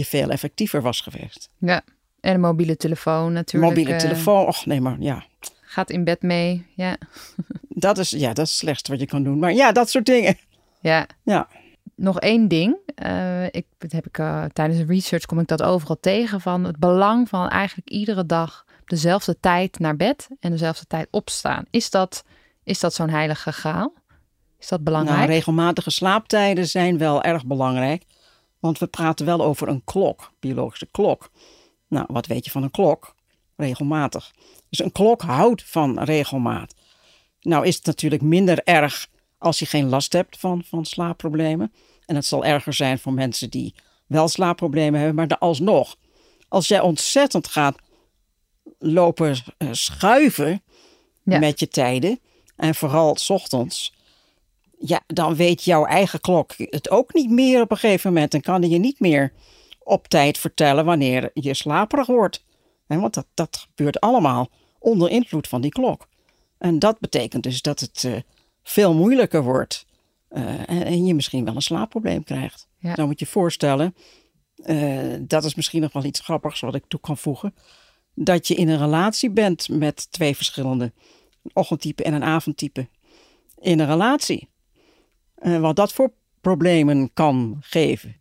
je 0.00 0.08
veel 0.08 0.30
effectiever 0.30 0.82
was 0.82 1.00
geweest. 1.00 1.48
Ja, 1.58 1.82
en 2.20 2.34
een 2.34 2.40
mobiele 2.40 2.76
telefoon 2.76 3.32
natuurlijk. 3.32 3.72
Mobiele 3.72 3.94
eh, 3.94 4.00
telefoon, 4.00 4.46
och 4.46 4.66
nee 4.66 4.80
maar 4.80 4.96
ja. 4.98 5.24
gaat 5.60 5.90
in 5.90 6.04
bed 6.04 6.22
mee. 6.22 6.66
Ja, 6.74 6.96
Dat 7.80 7.98
is, 7.98 8.10
ja, 8.10 8.32
dat 8.32 8.44
is 8.44 8.50
het 8.50 8.60
slechtste 8.60 8.90
wat 8.90 9.00
je 9.00 9.06
kan 9.06 9.22
doen. 9.22 9.38
Maar 9.38 9.52
ja, 9.52 9.72
dat 9.72 9.90
soort 9.90 10.06
dingen. 10.06 10.38
ja. 10.80 11.06
Ja, 11.22 11.48
Nog 11.94 12.20
één 12.20 12.48
ding. 12.48 12.76
Eh, 12.94 13.44
ik, 13.44 13.66
dat 13.78 13.92
heb 13.92 14.06
ik, 14.06 14.18
eh, 14.18 14.44
tijdens 14.52 14.78
de 14.78 14.84
research 14.86 15.24
kom 15.24 15.38
ik 15.38 15.46
dat 15.46 15.62
overal 15.62 15.98
tegen. 16.00 16.40
Van 16.40 16.64
het 16.64 16.78
belang 16.78 17.28
van 17.28 17.48
eigenlijk 17.48 17.90
iedere 17.90 18.26
dag 18.26 18.64
dezelfde 18.84 19.36
tijd 19.40 19.78
naar 19.78 19.96
bed 19.96 20.28
en 20.40 20.50
dezelfde 20.50 20.86
tijd 20.86 21.08
opstaan. 21.10 21.64
Is 21.70 21.90
dat, 21.90 22.24
is 22.64 22.80
dat 22.80 22.94
zo'n 22.94 23.10
heilige 23.10 23.52
graal? 23.52 23.92
Is 24.58 24.68
dat 24.68 24.84
belangrijk? 24.84 25.18
nou, 25.18 25.30
regelmatige 25.30 25.90
slaaptijden 25.90 26.68
zijn 26.68 26.98
wel 26.98 27.22
erg 27.22 27.46
belangrijk. 27.46 28.04
Want 28.60 28.78
we 28.78 28.86
praten 28.86 29.26
wel 29.26 29.42
over 29.42 29.68
een 29.68 29.84
klok, 29.84 30.32
biologische 30.40 30.88
klok. 30.90 31.30
Nou, 31.88 32.06
wat 32.08 32.26
weet 32.26 32.44
je 32.44 32.50
van 32.50 32.62
een 32.62 32.70
klok? 32.70 33.14
Regelmatig. 33.56 34.32
Dus 34.68 34.78
een 34.78 34.92
klok 34.92 35.22
houdt 35.22 35.62
van 35.62 36.02
regelmaat. 36.02 36.74
Nou 37.40 37.66
is 37.66 37.76
het 37.76 37.84
natuurlijk 37.86 38.22
minder 38.22 38.60
erg 38.64 39.08
als 39.38 39.58
je 39.58 39.66
geen 39.66 39.88
last 39.88 40.12
hebt 40.12 40.38
van, 40.38 40.64
van 40.64 40.84
slaapproblemen. 40.84 41.72
En 42.06 42.14
het 42.14 42.26
zal 42.26 42.44
erger 42.44 42.72
zijn 42.72 42.98
voor 42.98 43.12
mensen 43.12 43.50
die 43.50 43.74
wel 44.06 44.28
slaapproblemen 44.28 45.00
hebben, 45.00 45.28
maar 45.28 45.38
alsnog. 45.38 45.96
Als 46.48 46.68
jij 46.68 46.80
ontzettend 46.80 47.48
gaat 47.48 47.76
lopen 48.78 49.36
eh, 49.58 49.68
schuiven 49.72 50.62
Ja. 51.22 51.38
met 51.38 51.60
je 51.60 51.68
tijden, 51.68 52.20
en 52.56 52.74
vooral 52.74 53.16
's 53.16 53.30
ochtends, 53.30 53.94
ja, 54.80 55.00
dan 55.06 55.34
weet 55.34 55.64
jouw 55.64 55.84
eigen 55.84 56.20
klok 56.20 56.52
het 56.56 56.90
ook 56.90 57.14
niet 57.14 57.30
meer 57.30 57.60
op 57.60 57.70
een 57.70 57.76
gegeven 57.76 58.12
moment. 58.12 58.34
En 58.34 58.40
kan 58.40 58.60
die 58.60 58.70
je 58.70 58.78
niet 58.78 59.00
meer 59.00 59.32
op 59.78 60.08
tijd 60.08 60.38
vertellen 60.38 60.84
wanneer 60.84 61.30
je 61.34 61.54
slaperig 61.54 62.06
wordt. 62.06 62.44
Want 62.86 63.14
dat, 63.14 63.26
dat 63.34 63.66
gebeurt 63.68 64.00
allemaal 64.00 64.48
onder 64.78 65.10
invloed 65.10 65.48
van 65.48 65.60
die 65.60 65.70
klok. 65.70 66.08
En 66.58 66.78
dat 66.78 66.98
betekent 66.98 67.42
dus 67.42 67.62
dat 67.62 67.80
het 67.80 68.04
eh, 68.04 68.12
veel 68.62 68.94
moeilijker 68.94 69.42
wordt. 69.42 69.86
eh, 70.28 70.68
en, 70.68 71.06
je 71.06 71.14
misschien 71.14 71.44
wel 71.44 71.54
een 71.54 71.62
slaapprobleem 71.62 72.24
krijgt. 72.24 72.68
Ja. 72.78 72.94
Zo 72.94 73.06
moet 73.06 73.18
je 73.18 73.24
je 73.24 73.30
voorstellen. 73.30 73.94
eh, 74.62 75.14
dat 75.20 75.44
is 75.44 75.54
misschien 75.54 75.80
nog 75.80 75.92
wel 75.92 76.04
iets 76.04 76.20
grappigs 76.20 76.60
wat 76.60 76.74
ik 76.74 76.84
toe 76.88 77.00
kan 77.00 77.16
voegen. 77.16 77.54
Dat 78.14 78.48
je 78.48 78.54
in 78.54 78.68
een 78.68 78.78
relatie 78.78 79.30
bent 79.30 79.68
met 79.68 80.12
twee 80.12 80.36
verschillende 80.36 80.92
een 81.42 81.50
ochtendtype 81.54 82.02
en 82.02 82.14
een 82.14 82.24
avondtype. 82.24 82.88
In 83.58 83.80
een 83.80 83.86
relatie. 83.86 84.48
Eh, 85.40 85.60
wat 85.60 85.76
dat 85.76 85.92
voor 85.92 86.12
problemen 86.40 87.10
kan 87.12 87.58
geven. 87.60 88.16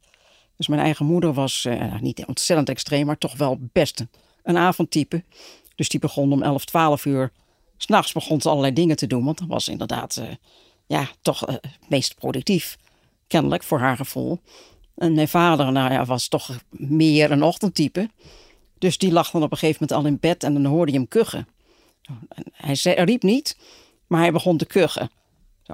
Dus 0.58 0.68
mijn 0.68 0.82
eigen 0.82 1.06
moeder 1.06 1.34
was 1.34 1.66
eh, 1.66 2.00
niet 2.00 2.26
ontzettend 2.26 2.70
extreem, 2.70 3.06
maar 3.06 3.18
toch 3.18 3.38
wel 3.38 3.58
best 3.60 4.06
een, 4.44 4.58
avondtype. 4.58 5.24
Dus 5.76 5.90
die 5.90 6.00
begon 6.00 6.32
om 6.32 6.44
11, 6.44 6.66
12 6.66 7.06
uur. 7.06 7.32
S'nachts 7.78 8.12
begon 8.12 8.42
ze 8.42 8.50
allerlei 8.50 8.74
dingen 8.74 8.96
te 8.96 9.08
doen, 9.08 9.26
want 9.26 9.38
dat 9.38 9.48
was 9.48 9.68
inderdaad 9.68 10.18
eh, 10.18 10.28
ja, 10.88 11.08
toch 11.22 11.40
het 11.40 11.62
meest 11.88 12.16
productief. 12.16 12.78
Kennelijk 13.28 13.64
voor 13.64 13.80
haar 13.80 13.96
gevoel. 13.96 14.40
En 14.96 15.14
mijn 15.14 15.28
vader 15.28 15.72
nou 15.72 15.94
ja, 15.94 16.06
was 16.06 16.28
toch 16.28 16.60
meer 16.70 17.32
een 17.32 17.44
ochtendtype. 17.44 18.10
Dus 18.78 18.98
die 18.98 19.12
lag 19.12 19.32
dan 19.32 19.44
op 19.44 19.52
een 19.52 19.58
gegeven 19.58 19.86
moment 19.88 20.06
al 20.06 20.12
in 20.12 20.20
bed 20.20 20.44
en 20.44 20.54
dan 20.54 20.66
hoorde 20.66 20.92
je 20.92 20.98
hem 20.98 21.08
kuchen. 21.08 21.48
En 22.30 22.44
hij, 22.52 22.78
hij 22.82 23.04
riep 23.04 23.24
niet, 23.24 23.58
maar 24.08 24.20
hij 24.20 24.32
begon 24.32 24.58
te 24.58 24.66
kuchen. 24.66 25.10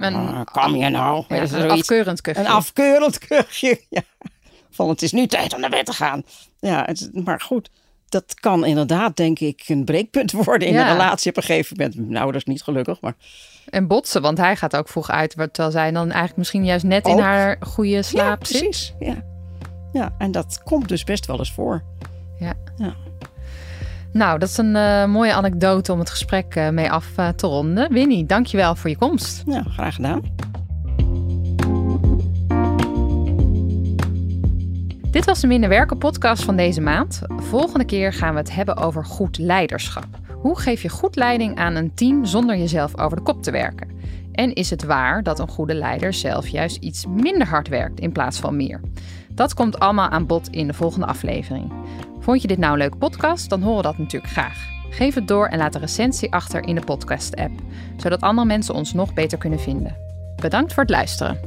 Een- 0.06 0.14
"Ah, 0.14 0.44
Kom 0.44 0.76
je 0.76 0.88
nou? 0.88 1.24
Ja, 1.28 1.40
een 1.40 1.48
zoiets. 1.48 1.72
afkeurend 1.80 2.20
kuchje. 2.20 2.40
Een 2.40 2.48
afkeurend 2.48 3.18
kuchje. 3.18 3.80
Ja. 3.90 4.02
Van 4.70 4.88
het 4.88 5.02
is 5.02 5.12
nu 5.12 5.26
tijd 5.26 5.54
om 5.54 5.60
naar 5.60 5.70
bed 5.70 5.86
te 5.86 5.92
gaan. 5.92 6.22
Ja, 6.60 6.82
het, 6.86 7.10
maar 7.24 7.40
goed. 7.40 7.70
Dat 8.08 8.34
kan 8.34 8.64
inderdaad, 8.64 9.16
denk 9.16 9.38
ik, 9.38 9.62
een 9.66 9.84
breekpunt 9.84 10.32
worden 10.44 10.68
in 10.68 10.74
Ja. 10.74 10.86
een 10.86 10.92
relatie 10.92 11.30
op 11.30 11.36
een 11.36 11.42
gegeven 11.42 11.76
moment. 11.76 12.10
Nou, 12.10 12.26
dat 12.26 12.34
is 12.34 12.44
niet 12.44 12.62
gelukkig, 12.62 13.00
maar 13.00 13.14
En 13.70 13.86
botsen, 13.86 14.22
want 14.22 14.38
hij 14.38 14.56
gaat 14.56 14.76
ook 14.76 14.88
vroeg 14.88 15.10
uit, 15.10 15.30
terwijl 15.30 15.70
zij 15.70 15.90
dan 15.90 16.04
eigenlijk 16.06 16.36
misschien 16.36 16.64
juist 16.64 16.84
net 16.84 17.06
in 17.06 17.18
haar 17.18 17.56
goede 17.60 18.02
slaap 18.02 18.40
ja, 18.44 18.46
zit. 18.48 18.58
precies. 18.60 18.94
Ja. 18.98 19.24
ja, 19.92 20.14
en 20.18 20.30
dat 20.30 20.60
komt 20.64 20.88
dus 20.88 21.04
best 21.04 21.26
wel 21.26 21.38
eens 21.38 21.52
voor. 21.52 21.82
Ja. 22.38 22.52
Ja. 22.76 22.94
Nou, 24.16 24.38
dat 24.38 24.48
is 24.48 24.56
een 24.56 24.76
eh, 24.76 25.06
mooie 25.06 25.32
anekdote 25.32 25.92
om 25.92 25.98
het 25.98 26.10
gesprek 26.10 26.54
eh, 26.54 26.68
mee 26.68 26.90
af 26.90 27.06
eh, 27.16 27.28
te 27.28 27.46
ronden. 27.46 27.92
Winnie, 27.92 28.26
dankjewel 28.26 28.74
voor 28.74 28.90
je 28.90 28.96
komst. 28.96 29.42
Ja, 29.46 29.62
graag 29.62 29.94
gedaan. 29.94 30.22
Dit 35.10 35.24
was 35.24 35.40
de 35.40 35.46
Minder 35.46 35.68
Werken 35.68 35.98
podcast 35.98 36.44
van 36.44 36.56
deze 36.56 36.80
maand. 36.80 37.20
Volgende 37.36 37.84
keer 37.84 38.12
gaan 38.12 38.32
we 38.32 38.38
het 38.38 38.54
hebben 38.54 38.76
over 38.76 39.04
goed 39.04 39.38
leiderschap. 39.38 40.06
Hoe 40.32 40.58
geef 40.58 40.82
je 40.82 40.88
goed 40.88 41.16
leiding 41.16 41.56
aan 41.56 41.74
een 41.74 41.94
team 41.94 42.24
zonder 42.24 42.56
jezelf 42.56 42.98
over 42.98 43.16
de 43.16 43.22
kop 43.22 43.42
te 43.42 43.50
werken? 43.50 43.88
En 44.32 44.52
is 44.52 44.70
het 44.70 44.84
waar 44.84 45.22
dat 45.22 45.38
een 45.38 45.48
goede 45.48 45.74
leider 45.74 46.12
zelf 46.12 46.48
juist 46.48 46.76
iets 46.76 47.06
minder 47.06 47.46
hard 47.46 47.68
werkt 47.68 48.00
in 48.00 48.12
plaats 48.12 48.38
van 48.38 48.56
meer? 48.56 48.80
Dat 49.30 49.54
komt 49.54 49.78
allemaal 49.78 50.08
aan 50.08 50.26
bod 50.26 50.48
in 50.48 50.66
de 50.66 50.74
volgende 50.74 51.06
aflevering. 51.06 51.72
Vond 52.26 52.42
je 52.42 52.48
dit 52.48 52.58
nou 52.58 52.72
een 52.72 52.78
leuke 52.78 52.96
podcast? 52.96 53.48
Dan 53.48 53.62
horen 53.62 53.76
we 53.76 53.82
dat 53.82 53.98
natuurlijk 53.98 54.32
graag. 54.32 54.68
Geef 54.90 55.14
het 55.14 55.28
door 55.28 55.46
en 55.46 55.58
laat 55.58 55.74
een 55.74 55.80
recensie 55.80 56.32
achter 56.32 56.66
in 56.66 56.74
de 56.74 56.80
podcast-app, 56.80 57.52
zodat 57.96 58.20
andere 58.20 58.46
mensen 58.46 58.74
ons 58.74 58.92
nog 58.92 59.14
beter 59.14 59.38
kunnen 59.38 59.60
vinden. 59.60 59.96
Bedankt 60.36 60.72
voor 60.72 60.82
het 60.82 60.92
luisteren. 60.92 61.40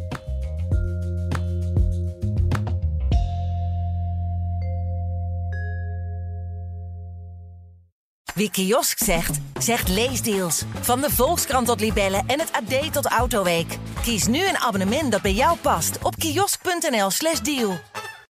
Wie 8.34 8.52
kiosk 8.52 8.98
zegt, 8.98 9.40
zegt 9.58 9.90
leesdeals. 9.90 10.64
Van 10.80 11.02
de 11.02 11.10
Volkskrant 11.10 11.68
tot 11.68 11.80
Libellen 11.80 12.24
en 12.28 12.40
het 12.40 12.52
AD 12.52 12.94
tot 12.94 13.06
Autoweek. 13.06 13.78
Kies 14.02 14.28
nu 14.28 14.48
een 14.48 14.58
abonnement 14.58 15.12
dat 15.12 15.22
bij 15.22 15.34
jou 15.34 15.58
past 15.58 16.04
op 16.04 16.16
kiosk.nl/slash 16.16 17.40
deal. 17.40 17.78